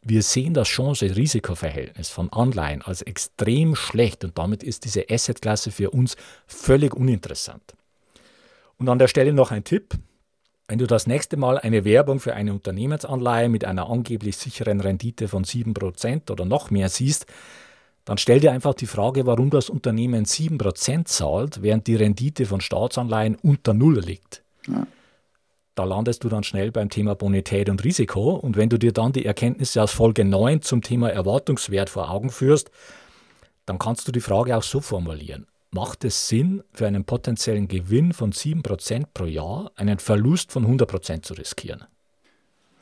Wir 0.02 0.22
sehen 0.22 0.54
das 0.54 0.68
Chance-Risiko-Verhältnis 0.68 2.10
von 2.10 2.28
Anleihen 2.34 2.82
als 2.82 3.02
extrem 3.02 3.76
schlecht 3.76 4.26
und 4.26 4.38
damit 4.38 4.62
ist 4.62 4.84
diese 4.84 5.10
Assetklasse 5.10 5.72
für 5.72 5.92
uns 5.92 6.18
völlig 6.48 6.94
uninteressant. 6.96 7.64
Und 8.78 8.90
an 8.90 9.00
der 9.00 9.08
Stelle 9.08 9.32
noch 9.32 9.52
ein 9.52 9.64
Tipp. 9.64 9.94
Wenn 10.68 10.80
du 10.80 10.86
das 10.86 11.08
nächste 11.08 11.38
Mal 11.38 11.58
eine 11.58 11.86
Werbung 11.86 12.20
für 12.20 12.34
eine 12.34 12.52
Unternehmensanleihe 12.52 13.48
mit 13.48 13.64
einer 13.64 13.90
angeblich 13.90 14.36
sicheren 14.36 14.82
Rendite 14.82 15.30
von 15.30 15.46
7% 15.46 16.30
oder 16.30 16.44
noch 16.44 16.72
mehr 16.72 16.90
siehst, 16.90 17.26
dann 18.04 18.18
stell 18.18 18.42
dir 18.42 18.52
einfach 18.52 18.74
die 18.74 18.88
Frage, 18.88 19.26
warum 19.26 19.50
das 19.50 19.70
Unternehmen 19.70 20.26
7% 20.26 21.06
zahlt, 21.06 21.62
während 21.62 21.88
die 21.88 21.96
Rendite 21.96 22.46
von 22.46 22.60
Staatsanleihen 22.60 23.36
unter 23.36 23.74
Null 23.74 24.02
liegt. 24.02 24.44
Ja. 24.68 24.88
da 25.76 25.84
landest 25.84 26.24
du 26.24 26.30
dann 26.30 26.44
schnell 26.44 26.72
beim 26.72 26.90
Thema 26.90 27.16
Bonität 27.16 27.70
und 27.70 27.84
Risiko. 27.84 28.36
Und 28.36 28.58
wenn 28.58 28.70
du 28.70 28.78
dir 28.78 28.94
dann 28.94 29.12
die 29.12 29.26
Erkenntnisse 29.26 29.82
aus 29.82 29.92
Folge 29.92 30.24
9 30.24 30.62
zum 30.62 30.82
Thema 30.82 31.10
Erwartungswert 31.10 31.90
vor 31.90 32.12
Augen 32.12 32.30
führst, 32.30 32.72
dann 33.66 33.80
kannst 33.80 34.08
du 34.08 34.12
die 34.12 34.22
Frage 34.22 34.56
auch 34.56 34.64
so 34.64 34.82
formulieren. 34.82 35.48
Macht 35.72 36.04
es 36.06 36.28
Sinn, 36.28 36.64
für 36.72 36.86
einen 36.86 37.04
potenziellen 37.04 37.68
Gewinn 37.68 38.14
von 38.14 38.32
7% 38.32 39.06
pro 39.14 39.26
Jahr 39.26 39.72
einen 39.76 39.98
Verlust 39.98 40.52
von 40.52 40.68
100% 40.68 41.24
zu 41.24 41.34
riskieren? 41.34 41.86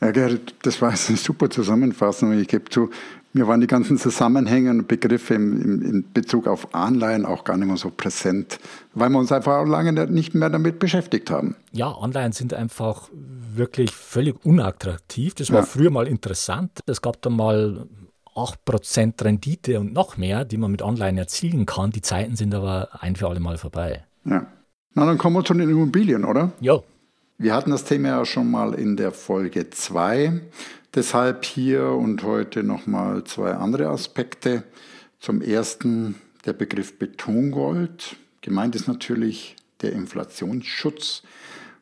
Ja, 0.02 0.12
Gerrit, 0.12 0.56
das 0.64 0.82
war 0.82 0.90
eine 0.90 0.98
super 0.98 1.50
Zusammenfassung. 1.50 2.34
Ich 2.34 2.48
gebe 2.48 2.66
zu, 2.70 2.90
mir 3.34 3.48
waren 3.48 3.62
die 3.62 3.68
ganzen 3.68 3.98
Zusammenhänge 3.98 4.72
und 4.72 4.88
Begriffe 4.88 5.36
im, 5.36 5.62
im, 5.62 5.82
in 5.84 6.12
Bezug 6.12 6.48
auf 6.48 6.74
Anleihen 6.74 7.26
auch 7.26 7.44
gar 7.44 7.56
nicht 7.56 7.68
mehr 7.68 7.78
so 7.78 7.92
präsent, 7.92 8.60
weil 8.94 9.10
wir 9.10 9.20
uns 9.20 9.32
einfach 9.32 9.66
lange 9.66 9.94
nicht 10.08 10.34
mehr 10.34 10.50
damit 10.50 10.80
beschäftigt 10.80 11.30
haben. 11.30 11.56
Ja, 11.72 11.92
Anleihen 11.92 12.32
sind 12.32 12.54
einfach 12.54 13.10
wirklich 13.14 13.92
völlig 13.92 14.44
unattraktiv. 14.44 15.36
Das 15.36 15.52
war 15.52 15.60
ja. 15.60 15.66
früher 15.66 15.92
mal 15.92 16.08
interessant. 16.08 16.80
Es 16.88 17.02
gab 17.02 17.22
da 17.22 17.30
mal 17.30 17.88
8% 18.36 19.24
Rendite 19.24 19.80
und 19.80 19.94
noch 19.94 20.18
mehr, 20.18 20.46
die 20.46 20.58
man 20.58 20.72
mit 20.72 20.82
Anleihen 20.82 21.18
erzielen 21.18 21.66
kann. 21.66 21.92
Die 21.92 22.02
Zeiten 22.02 22.36
sind 22.36 22.56
aber 22.56 22.90
ein 23.02 23.16
für 23.16 23.28
alle 23.28 23.40
Mal 23.40 23.58
vorbei. 23.58 24.04
Ja. 24.26 24.48
Na, 24.94 25.06
dann 25.06 25.18
kommen 25.18 25.38
wir 25.38 25.46
zu 25.46 25.54
den 25.54 25.70
Immobilien, 25.70 26.26
oder? 26.26 26.52
Ja. 26.60 26.80
Wir 27.42 27.56
hatten 27.56 27.72
das 27.72 27.86
Thema 27.86 28.10
ja 28.10 28.24
schon 28.24 28.52
mal 28.52 28.76
in 28.76 28.98
der 28.98 29.12
Folge 29.12 29.72
2. 29.72 30.42
Deshalb 30.94 31.44
hier 31.44 31.88
und 31.88 32.22
heute 32.22 32.62
nochmal 32.62 33.24
zwei 33.24 33.54
andere 33.54 33.88
Aspekte. 33.88 34.62
Zum 35.20 35.42
ersten 35.42 36.22
der 36.46 36.54
Begriff 36.54 37.00
Betongold. 37.00 38.16
Gemeint 38.42 38.76
ist 38.76 38.88
natürlich 38.88 39.56
der 39.82 39.94
Inflationsschutz. 39.94 41.24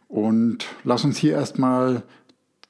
Und 0.08 0.66
lass 0.86 1.04
uns 1.04 1.18
hier 1.18 1.34
erstmal 1.34 2.04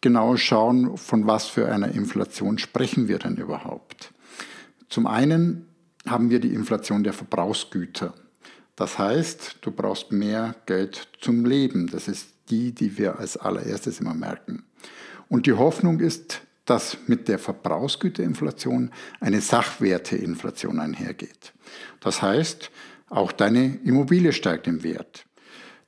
genau 0.02 0.36
schauen, 0.36 0.98
von 0.98 1.28
was 1.28 1.46
für 1.46 1.72
einer 1.72 1.92
Inflation 1.92 2.58
sprechen 2.58 3.08
wir 3.08 3.20
denn 3.20 3.38
überhaupt. 3.38 4.12
Zum 4.90 5.06
einen 5.06 5.68
haben 6.08 6.32
wir 6.32 6.40
die 6.40 6.56
Inflation 6.56 7.04
der 7.04 7.14
Verbrauchsgüter. 7.14 8.16
Das 8.76 8.98
heißt, 8.98 9.58
du 9.62 9.70
brauchst 9.70 10.12
mehr 10.12 10.56
Geld 10.66 11.08
zum 11.22 11.46
Leben. 11.46 11.86
Das 11.86 12.08
ist 12.08 12.30
die, 12.50 12.74
die 12.74 12.98
wir 12.98 13.20
als 13.20 13.38
allererstes 13.38 14.00
immer 14.00 14.14
merken. 14.14 14.64
Und 15.28 15.46
die 15.46 15.54
Hoffnung 15.54 16.00
ist, 16.00 16.42
dass 16.66 16.98
mit 17.08 17.28
der 17.28 17.40
Verbrauchsgüterinflation 17.40 18.92
eine 19.20 19.42
Sachwerteinflation 19.42 20.80
einhergeht. 20.80 21.54
Das 22.00 22.22
heißt, 22.22 22.72
auch 23.10 23.32
deine 23.32 23.80
Immobilie 23.84 24.34
steigt 24.34 24.68
im 24.68 24.84
Wert. 24.84 25.26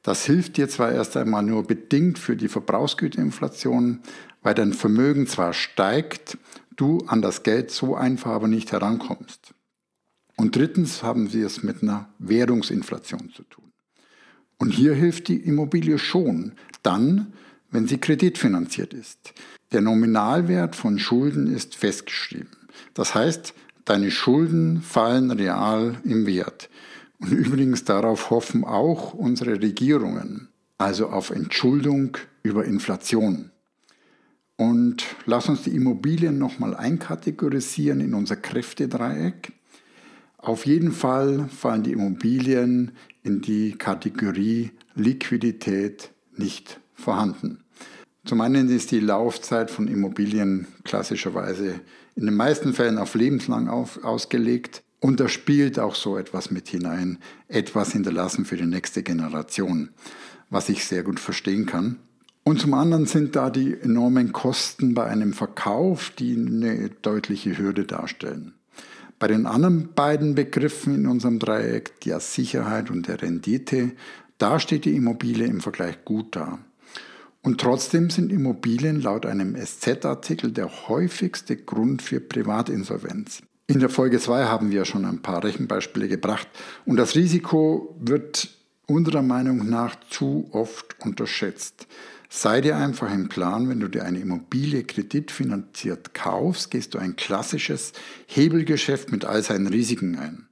Das 0.02 0.26
hilft 0.26 0.58
dir 0.58 0.68
zwar 0.68 0.92
erst 0.92 1.16
einmal 1.16 1.44
nur 1.44 1.64
bedingt 1.68 2.18
für 2.18 2.36
die 2.36 2.48
Verbrauchsgüterinflation, 2.48 4.02
weil 4.42 4.56
dein 4.56 4.74
Vermögen 4.74 5.28
zwar 5.28 5.54
steigt, 5.54 6.40
du 6.76 7.00
an 7.06 7.22
das 7.22 7.44
Geld 7.44 7.70
so 7.70 7.96
einfach 7.96 8.32
aber 8.32 8.48
nicht 8.48 8.72
herankommst. 8.72 9.54
Und 10.36 10.56
drittens 10.56 11.04
haben 11.04 11.32
wir 11.34 11.46
es 11.46 11.62
mit 11.62 11.84
einer 11.84 12.10
Währungsinflation 12.18 13.32
zu 13.32 13.44
tun. 13.44 13.71
Und 14.62 14.70
hier 14.70 14.94
hilft 14.94 15.28
die 15.28 15.38
Immobilie 15.38 15.98
schon, 15.98 16.52
dann, 16.84 17.34
wenn 17.72 17.88
sie 17.88 17.98
kreditfinanziert 17.98 18.94
ist. 18.94 19.34
Der 19.72 19.82
Nominalwert 19.82 20.76
von 20.76 21.00
Schulden 21.00 21.48
ist 21.48 21.76
festgeschrieben. 21.76 22.52
Das 22.94 23.16
heißt, 23.16 23.56
deine 23.86 24.12
Schulden 24.12 24.84
fallen 24.84 25.32
real 25.32 25.96
im 26.04 26.28
Wert. 26.28 26.70
Und 27.18 27.32
übrigens 27.32 27.86
darauf 27.86 28.30
hoffen 28.30 28.64
auch 28.64 29.16
unsere 29.16 29.60
Regierungen, 29.60 30.50
also 30.78 31.10
auf 31.10 31.32
Entschuldung 31.32 32.18
über 32.44 32.64
Inflation. 32.64 33.50
Und 34.58 35.04
lass 35.26 35.50
uns 35.50 35.64
die 35.64 35.76
Immobilien 35.76 36.38
nochmal 36.38 36.76
einkategorisieren 36.76 38.00
in 38.00 38.14
unser 38.14 38.36
Kräftedreieck. 38.36 39.54
Auf 40.38 40.68
jeden 40.68 40.92
Fall 40.92 41.50
fallen 41.50 41.82
die 41.82 41.94
Immobilien 41.94 42.92
in 43.24 43.42
die 43.42 43.74
Kategorie 43.74 44.72
Liquidität 44.96 46.12
nicht 46.36 46.80
vorhanden. 46.94 47.64
Zum 48.26 48.42
einen 48.42 48.70
ist 48.70 48.92
die 48.92 49.00
Laufzeit 49.00 49.72
von 49.72 49.88
Immobilien 49.88 50.68
klassischerweise 50.84 51.82
in 52.16 52.26
den 52.26 52.36
meisten 52.36 52.74
Fällen 52.74 52.98
auf 52.98 53.16
lebenslang 53.16 53.68
auf, 53.68 54.04
ausgelegt. 54.04 54.84
Und 55.00 55.20
da 55.20 55.28
spielt 55.28 55.80
auch 55.80 55.96
so 55.96 56.18
etwas 56.18 56.52
mit 56.52 56.68
hinein, 56.68 57.18
etwas 57.48 57.92
hinterlassen 57.92 58.46
für 58.46 58.58
die 58.58 58.68
nächste 58.68 59.02
Generation, 59.02 59.90
was 60.52 60.70
ich 60.70 60.86
sehr 60.86 61.02
gut 61.02 61.20
verstehen 61.20 61.66
kann. 61.66 61.98
Und 62.44 62.60
zum 62.60 62.74
anderen 62.76 63.06
sind 63.06 63.36
da 63.36 63.50
die 63.50 63.74
enormen 63.74 64.32
Kosten 64.32 64.94
bei 64.94 65.06
einem 65.06 65.34
Verkauf, 65.34 66.12
die 66.12 66.36
eine 66.36 66.90
deutliche 67.02 67.58
Hürde 67.58 67.86
darstellen. 67.86 68.54
Bei 69.22 69.28
den 69.28 69.46
anderen 69.46 69.94
beiden 69.94 70.34
Begriffen 70.34 70.96
in 70.96 71.06
unserem 71.06 71.38
Dreieck, 71.38 72.02
der 72.02 72.20
Sicherheit 72.20 72.90
und 72.90 73.08
der 73.08 73.22
Rendite, 73.22 73.92
da 74.40 74.60
steht 74.60 74.86
die 74.86 74.96
Immobilie 74.96 75.46
im 75.46 75.62
Vergleich 75.62 76.04
gut 76.06 76.36
da. 76.36 76.58
Und 77.44 77.62
trotzdem 77.62 78.10
sind 78.10 78.32
Immobilien 78.32 79.00
laut 79.00 79.28
einem 79.28 79.56
SZ-Artikel 79.56 80.52
der 80.52 80.88
häufigste 80.88 81.56
Grund 81.56 82.02
für 82.02 82.20
Privatinsolvenz. 82.20 83.44
In 83.68 83.80
der 83.80 83.90
Folge 83.90 84.20
2 84.20 84.46
haben 84.46 84.72
wir 84.72 84.86
schon 84.86 85.06
ein 85.06 85.22
paar 85.22 85.44
Rechenbeispiele 85.44 86.08
gebracht 86.08 86.48
und 86.88 86.98
das 86.98 87.14
Risiko 87.14 87.96
wird 88.00 88.50
unserer 88.88 89.22
Meinung 89.22 89.70
nach 89.70 90.00
zu 90.10 90.50
oft 90.52 90.96
unterschätzt. 91.00 91.86
Sei 92.34 92.62
dir 92.62 92.78
einfach 92.78 93.14
im 93.14 93.28
Plan, 93.28 93.68
wenn 93.68 93.82
du 93.82 93.90
dir 93.90 94.06
eine 94.06 94.20
Immobilie 94.20 94.86
kreditfinanziert 94.86 96.14
kaufst, 96.14 96.72
gehst 96.72 96.94
du 96.94 96.98
ein 96.98 97.18
klassisches 97.18 97.92
Hebelgeschäft 98.26 99.12
mit 99.12 99.26
all 99.26 99.44
seinen 99.44 99.68
Risiken 99.68 100.18
ein. 100.18 100.48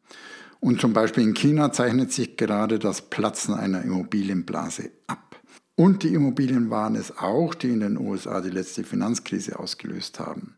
Und 0.60 0.82
zum 0.82 0.92
Beispiel 0.92 1.24
in 1.24 1.34
China 1.34 1.72
zeichnet 1.72 2.12
sich 2.12 2.36
gerade 2.36 2.80
das 2.80 3.04
Platzen 3.04 3.54
einer 3.54 3.82
Immobilienblase 3.82 4.92
ab. 5.08 5.40
Und 5.76 6.04
die 6.04 6.14
Immobilien 6.14 6.70
waren 6.70 6.96
es 6.96 7.18
auch, 7.18 7.56
die 7.56 7.70
in 7.70 7.80
den 7.80 7.98
USA 7.98 8.42
die 8.42 8.50
letzte 8.50 8.84
Finanzkrise 8.84 9.58
ausgelöst 9.58 10.20
haben. 10.20 10.58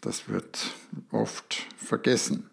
Das 0.00 0.28
wird 0.28 0.72
oft 1.10 1.66
vergessen. 1.78 2.49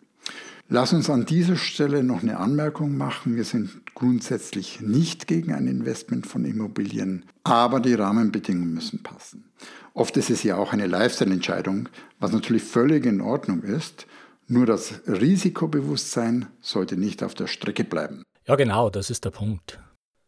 Lass 0.70 0.92
uns 0.92 1.10
an 1.10 1.26
dieser 1.26 1.56
Stelle 1.56 2.04
noch 2.04 2.22
eine 2.22 2.38
Anmerkung 2.38 2.98
machen. 2.98 3.38
Wir 3.38 3.46
sind 3.46 3.96
grundsätzlich 3.96 4.82
nicht 4.82 5.26
gegen 5.26 5.54
ein 5.54 5.66
Investment 5.66 6.28
von 6.28 6.44
Immobilien, 6.44 7.24
aber 7.46 7.80
die 7.80 7.94
Rahmenbedingungen 7.94 8.74
müssen 8.74 9.02
passen. 9.02 9.46
Oft 9.94 10.18
ist 10.18 10.30
es 10.30 10.44
ja 10.44 10.58
auch 10.58 10.74
eine 10.74 10.88
Lifestyle-Entscheidung, 10.88 11.88
was 12.20 12.34
natürlich 12.34 12.64
völlig 12.64 13.06
in 13.06 13.22
Ordnung 13.22 13.64
ist. 13.64 14.08
Nur 14.48 14.66
das 14.66 15.02
Risikobewusstsein 15.08 16.48
sollte 16.60 16.98
nicht 16.98 17.24
auf 17.24 17.34
der 17.34 17.48
Strecke 17.48 17.86
bleiben. 17.86 18.24
Ja, 18.46 18.56
genau, 18.58 18.90
das 18.90 19.10
ist 19.10 19.24
der 19.24 19.32
Punkt. 19.32 19.80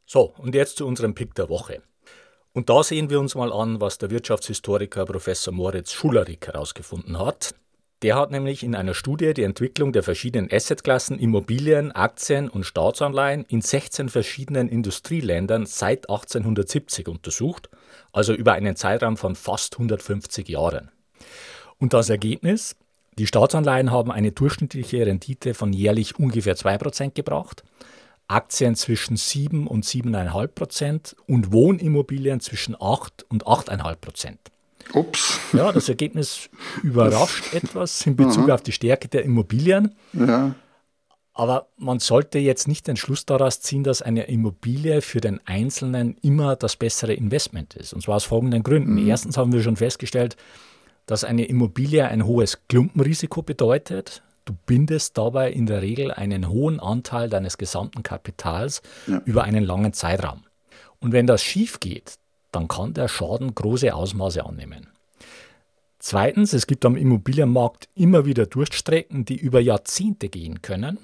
So, 0.06 0.34
und 0.38 0.56
jetzt 0.56 0.78
zu 0.78 0.88
unserem 0.88 1.16
Pick 1.16 1.36
der 1.36 1.50
Woche. 1.50 1.82
Und 2.54 2.70
da 2.70 2.82
sehen 2.82 3.10
wir 3.10 3.20
uns 3.20 3.36
mal 3.36 3.52
an, 3.52 3.82
was 3.82 3.98
der 3.98 4.10
Wirtschaftshistoriker 4.10 5.06
Professor 5.06 5.54
Moritz 5.54 5.92
Schullerik 5.92 6.48
herausgefunden 6.48 7.20
hat. 7.20 7.56
Der 8.02 8.16
hat 8.16 8.32
nämlich 8.32 8.64
in 8.64 8.76
einer 8.76 8.94
Studie 8.94 9.34
die 9.34 9.44
Entwicklung 9.44 9.92
der 9.92 10.04
verschiedenen 10.04 10.50
Assetklassen 10.52 11.20
Immobilien, 11.20 11.92
Aktien 11.92 12.50
und 12.50 12.64
Staatsanleihen 12.64 13.44
in 13.50 13.62
16 13.62 14.08
verschiedenen 14.08 14.70
Industrieländern 14.70 15.66
seit 15.66 16.10
1870 16.10 17.10
untersucht, 17.10 17.70
also 18.14 18.34
über 18.34 18.54
einen 18.54 18.78
Zeitraum 18.78 19.18
von 19.18 19.36
fast 19.36 19.74
150 19.76 20.48
Jahren. 20.48 20.92
Und 21.78 21.94
das 21.94 22.10
Ergebnis? 22.10 22.78
Die 23.18 23.28
Staatsanleihen 23.28 23.92
haben 23.92 24.12
eine 24.14 24.32
durchschnittliche 24.32 25.06
Rendite 25.06 25.54
von 25.54 25.74
jährlich 25.74 26.18
ungefähr 26.18 26.56
2% 26.56 27.12
gebracht 27.14 27.64
Aktien 28.30 28.76
zwischen 28.76 29.18
7 29.18 29.66
und 29.66 29.86
7,5 29.86 30.48
Prozent 30.50 31.16
und 31.26 31.52
Wohnimmobilien 31.52 32.40
zwischen 32.40 32.76
8 32.80 33.26
und 33.28 33.48
8,5 33.48 33.96
Prozent. 33.96 34.40
Ups. 34.94 35.40
Ja, 35.54 35.72
das 35.72 35.90
Ergebnis 35.90 36.50
überrascht 36.84 37.54
das, 37.54 37.64
etwas 37.64 38.06
in 38.06 38.16
Bezug 38.16 38.46
aha. 38.46 38.56
auf 38.56 38.62
die 38.62 38.72
Stärke 38.72 39.08
der 39.08 39.24
Immobilien. 39.24 39.96
Ja. 40.14 40.56
Aber 41.34 41.68
man 41.78 42.00
sollte 42.00 42.38
jetzt 42.38 42.68
nicht 42.68 42.88
den 42.88 42.98
Schluss 42.98 43.26
daraus 43.26 43.62
ziehen, 43.62 43.84
dass 43.84 44.02
eine 44.02 44.24
Immobilie 44.24 45.02
für 45.02 45.22
den 45.22 45.40
Einzelnen 45.46 46.18
immer 46.22 46.56
das 46.56 46.76
bessere 46.76 47.14
Investment 47.14 47.76
ist. 47.76 47.94
Und 47.94 48.02
zwar 48.02 48.18
aus 48.18 48.26
folgenden 48.26 48.62
Gründen. 48.62 48.94
Mhm. 49.02 49.08
Erstens 49.08 49.38
haben 49.38 49.54
wir 49.54 49.64
schon 49.64 49.78
festgestellt, 49.78 50.36
dass 51.06 51.24
eine 51.24 51.46
Immobilie 51.46 52.06
ein 52.08 52.26
hohes 52.26 52.60
Klumpenrisiko 52.68 53.42
bedeutet. 53.42 54.22
Du 54.44 54.54
bindest 54.66 55.18
dabei 55.18 55.52
in 55.52 55.66
der 55.66 55.82
Regel 55.82 56.12
einen 56.12 56.50
hohen 56.50 56.80
Anteil 56.80 57.30
deines 57.30 57.58
gesamten 57.58 58.04
Kapitals 58.04 58.82
ja. 59.08 59.22
über 59.24 59.44
einen 59.44 59.64
langen 59.64 59.94
Zeitraum. 59.94 60.44
Und 61.00 61.14
wenn 61.14 61.26
das 61.26 61.42
schief 61.42 61.80
geht, 61.80 62.16
dann 62.52 62.68
kann 62.68 62.94
der 62.94 63.08
Schaden 63.08 63.54
große 63.54 63.94
Ausmaße 63.94 64.46
annehmen. 64.46 64.88
Zweitens, 66.00 66.54
es 66.54 66.66
gibt 66.66 66.86
am 66.86 66.96
Immobilienmarkt 66.96 67.90
immer 67.94 68.26
wieder 68.26 68.46
Durchstrecken, 68.46 69.26
die 69.26 69.36
über 69.36 69.60
Jahrzehnte 69.60 70.30
gehen 70.30 70.62
können. 70.62 70.98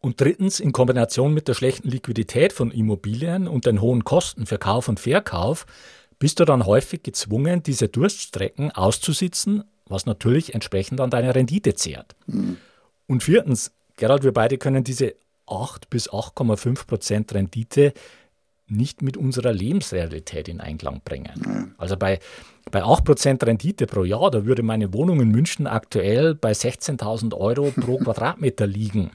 Und 0.00 0.20
drittens, 0.20 0.60
in 0.60 0.72
Kombination 0.72 1.32
mit 1.32 1.48
der 1.48 1.54
schlechten 1.54 1.88
Liquidität 1.88 2.52
von 2.52 2.70
Immobilien 2.70 3.48
und 3.48 3.64
den 3.66 3.80
hohen 3.80 4.04
Kosten 4.04 4.46
für 4.46 4.58
Kauf 4.58 4.88
und 4.88 5.00
Verkauf 5.00 5.64
bist 6.18 6.40
du 6.40 6.44
dann 6.44 6.66
häufig 6.66 7.02
gezwungen, 7.02 7.62
diese 7.62 7.88
Durststrecken 7.88 8.70
auszusitzen, 8.72 9.64
was 9.86 10.06
natürlich 10.06 10.54
entsprechend 10.54 11.00
an 11.00 11.10
deiner 11.10 11.34
Rendite 11.34 11.74
zehrt. 11.74 12.16
Mhm. 12.26 12.58
Und 13.06 13.22
viertens, 13.22 13.72
Gerald, 13.96 14.24
wir 14.24 14.32
beide 14.32 14.58
können 14.58 14.84
diese 14.84 15.14
8 15.46 15.88
bis 15.88 16.10
8,5 16.10 16.86
Prozent 16.86 17.34
Rendite 17.34 17.92
nicht 18.66 19.02
mit 19.02 19.16
unserer 19.16 19.52
Lebensrealität 19.52 20.48
in 20.48 20.60
Einklang 20.60 21.02
bringen. 21.04 21.74
Also 21.76 21.96
bei, 21.96 22.18
bei 22.70 22.82
8 22.82 23.04
Prozent 23.04 23.44
Rendite 23.44 23.86
pro 23.86 24.04
Jahr, 24.04 24.30
da 24.30 24.46
würde 24.46 24.62
meine 24.62 24.92
Wohnung 24.94 25.20
in 25.20 25.30
München 25.30 25.66
aktuell 25.66 26.34
bei 26.34 26.52
16.000 26.52 27.34
Euro 27.34 27.72
pro 27.72 27.98
Quadratmeter 28.04 28.66
liegen. 28.66 29.10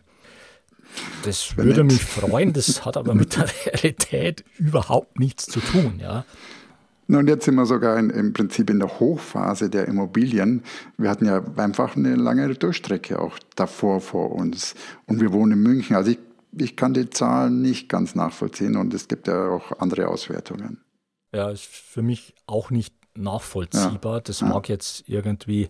Das 1.24 1.56
würde 1.58 1.84
mich 1.84 2.04
freuen, 2.04 2.54
das 2.54 2.84
hat 2.86 2.98
aber 2.98 3.14
mit 3.14 3.36
der 3.36 3.48
Realität 3.66 4.44
überhaupt 4.58 5.20
nichts 5.20 5.46
zu 5.46 5.60
tun. 5.60 6.00
Ja. 6.02 6.26
Und 7.08 7.28
jetzt 7.28 7.46
sind 7.46 7.56
wir 7.56 7.66
sogar 7.66 7.98
in, 7.98 8.12
im 8.12 8.34
Prinzip 8.34 8.70
in 8.70 8.80
der 8.80 9.00
Hochphase 9.00 9.70
der 9.70 9.88
Immobilien. 9.88 10.64
Wir 10.98 11.10
hatten 11.10 11.26
ja 11.26 11.44
einfach 11.58 11.96
eine 11.96 12.16
lange 12.16 12.54
Durchstrecke 12.54 13.20
auch 13.20 13.38
davor 13.56 14.00
vor 14.00 14.32
uns. 14.32 14.76
Und 15.08 15.20
wir 15.20 15.34
wohnen 15.34 15.54
in 15.54 15.60
München. 15.60 15.96
Also 15.96 16.12
ich, 16.12 16.20
ich 16.62 16.76
kann 16.76 16.94
die 16.94 17.10
Zahlen 17.10 17.62
nicht 17.62 17.90
ganz 17.90 18.16
nachvollziehen 18.16 18.76
und 18.76 18.94
es 18.94 19.08
gibt 19.08 19.28
ja 19.28 19.50
auch 19.50 19.80
andere 19.80 20.08
Auswertungen. 20.08 20.82
Ja, 21.34 21.50
ist 21.50 21.66
für 21.66 22.02
mich 22.02 22.34
auch 22.48 22.72
nicht 22.72 22.94
nachvollziehbar. 23.16 24.16
Ja. 24.16 24.22
Das 24.22 24.42
mag 24.42 24.70
jetzt 24.70 25.04
irgendwie 25.08 25.70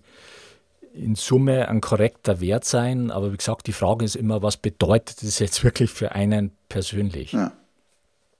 in 0.93 1.15
Summe 1.15 1.67
ein 1.67 1.81
korrekter 1.81 2.41
Wert 2.41 2.65
sein, 2.65 3.11
aber 3.11 3.31
wie 3.31 3.37
gesagt, 3.37 3.67
die 3.67 3.73
Frage 3.73 4.05
ist 4.05 4.15
immer, 4.15 4.41
was 4.41 4.57
bedeutet 4.57 5.23
das 5.23 5.39
jetzt 5.39 5.63
wirklich 5.63 5.91
für 5.91 6.13
einen 6.13 6.51
persönlich? 6.67 7.33
Ja. 7.33 7.51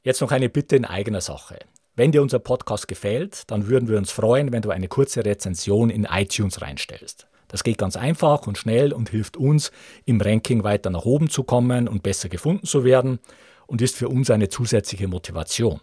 Jetzt 0.04 0.22
noch 0.22 0.32
eine 0.32 0.50
Bitte 0.50 0.76
in 0.76 0.86
eigener 0.86 1.22
Sache. 1.22 1.60
Wenn 1.96 2.12
dir 2.12 2.22
unser 2.22 2.40
Podcast 2.40 2.88
gefällt, 2.88 3.52
dann 3.52 3.68
würden 3.68 3.90
wir 3.90 3.98
uns 3.98 4.12
freuen, 4.12 4.54
wenn 4.54 4.62
du 4.62 4.70
eine 4.70 4.88
kurze 4.88 5.26
Rezension 5.26 5.90
in 5.90 6.06
iTunes 6.06 6.62
reinstellst. 6.62 7.28
Das 7.50 7.64
geht 7.64 7.78
ganz 7.78 7.98
einfach 7.98 8.48
und 8.48 8.58
schnell 8.58 8.94
und 8.94 9.10
hilft 9.10 9.36
uns, 9.36 9.72
im 10.06 10.22
Ranking 10.22 10.64
weiter 10.64 10.90
nach 10.90 11.04
oben 11.04 11.30
zu 11.30 11.44
kommen 11.44 11.90
und 11.90 12.02
besser 12.02 12.30
gefunden 12.30 12.66
zu 12.66 12.86
werden 12.86 13.20
und 13.68 13.82
ist 13.82 13.98
für 13.98 14.08
uns 14.08 14.30
eine 14.30 14.48
zusätzliche 14.48 15.08
Motivation. 15.08 15.82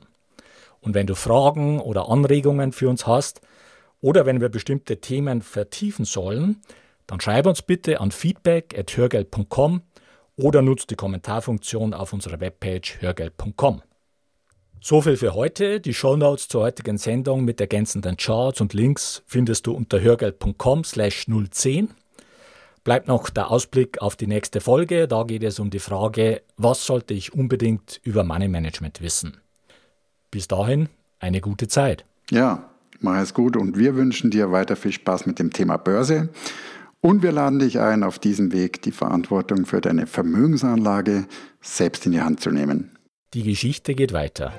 Und 0.80 0.94
wenn 0.94 1.06
du 1.06 1.14
Fragen 1.14 1.80
oder 1.80 2.08
Anregungen 2.08 2.72
für 2.72 2.88
uns 2.88 3.06
hast, 3.06 3.40
oder 4.00 4.26
wenn 4.26 4.40
wir 4.40 4.48
bestimmte 4.48 5.00
Themen 5.00 5.42
vertiefen 5.42 6.04
sollen, 6.04 6.62
dann 7.06 7.20
schreib 7.20 7.46
uns 7.46 7.62
bitte 7.62 8.00
an 8.00 8.10
feedback.hörgeld.com 8.10 9.82
oder 10.36 10.62
nutzt 10.62 10.90
die 10.90 10.96
Kommentarfunktion 10.96 11.94
auf 11.94 12.12
unserer 12.12 12.40
Webpage 12.40 13.00
hörgeld.com. 13.00 13.82
So 14.80 15.00
viel 15.02 15.16
für 15.16 15.34
heute. 15.34 15.80
Die 15.80 15.94
Shownotes 15.94 16.48
zur 16.48 16.62
heutigen 16.62 16.98
Sendung 16.98 17.44
mit 17.44 17.60
ergänzenden 17.60 18.16
Charts 18.16 18.60
und 18.60 18.72
Links 18.72 19.22
findest 19.26 19.66
du 19.66 19.72
unter 19.72 20.00
hörgeld.com 20.00 20.84
slash 20.84 21.26
010. 21.50 21.90
Bleibt 22.84 23.08
noch 23.08 23.30
der 23.30 23.50
Ausblick 23.50 24.00
auf 24.00 24.14
die 24.14 24.28
nächste 24.28 24.60
Folge. 24.60 25.08
Da 25.08 25.24
geht 25.24 25.42
es 25.42 25.58
um 25.58 25.70
die 25.70 25.80
Frage, 25.80 26.42
was 26.56 26.86
sollte 26.86 27.14
ich 27.14 27.34
unbedingt 27.34 28.00
über 28.04 28.22
Money 28.22 28.48
Management 28.48 29.02
wissen? 29.02 29.38
Bis 30.30 30.46
dahin 30.46 30.88
eine 31.18 31.40
gute 31.40 31.66
Zeit. 31.66 32.04
Ja, 32.30 32.70
Mach 33.00 33.20
es 33.20 33.34
gut 33.34 33.56
und 33.56 33.76
wir 33.76 33.94
wünschen 33.94 34.30
dir 34.30 34.52
weiter 34.52 34.76
viel 34.76 34.92
Spaß 34.92 35.26
mit 35.26 35.38
dem 35.38 35.52
Thema 35.52 35.76
Börse. 35.76 36.28
Und 37.00 37.22
wir 37.22 37.32
laden 37.32 37.58
dich 37.58 37.78
ein, 37.78 38.02
auf 38.02 38.18
diesem 38.18 38.52
Weg 38.52 38.82
die 38.82 38.90
Verantwortung 38.90 39.66
für 39.66 39.80
deine 39.80 40.06
Vermögensanlage 40.06 41.26
selbst 41.60 42.06
in 42.06 42.12
die 42.12 42.22
Hand 42.22 42.40
zu 42.40 42.50
nehmen. 42.50 42.95
Die 43.36 43.42
Geschichte 43.42 43.94
geht 43.94 44.14
weiter. 44.14 44.50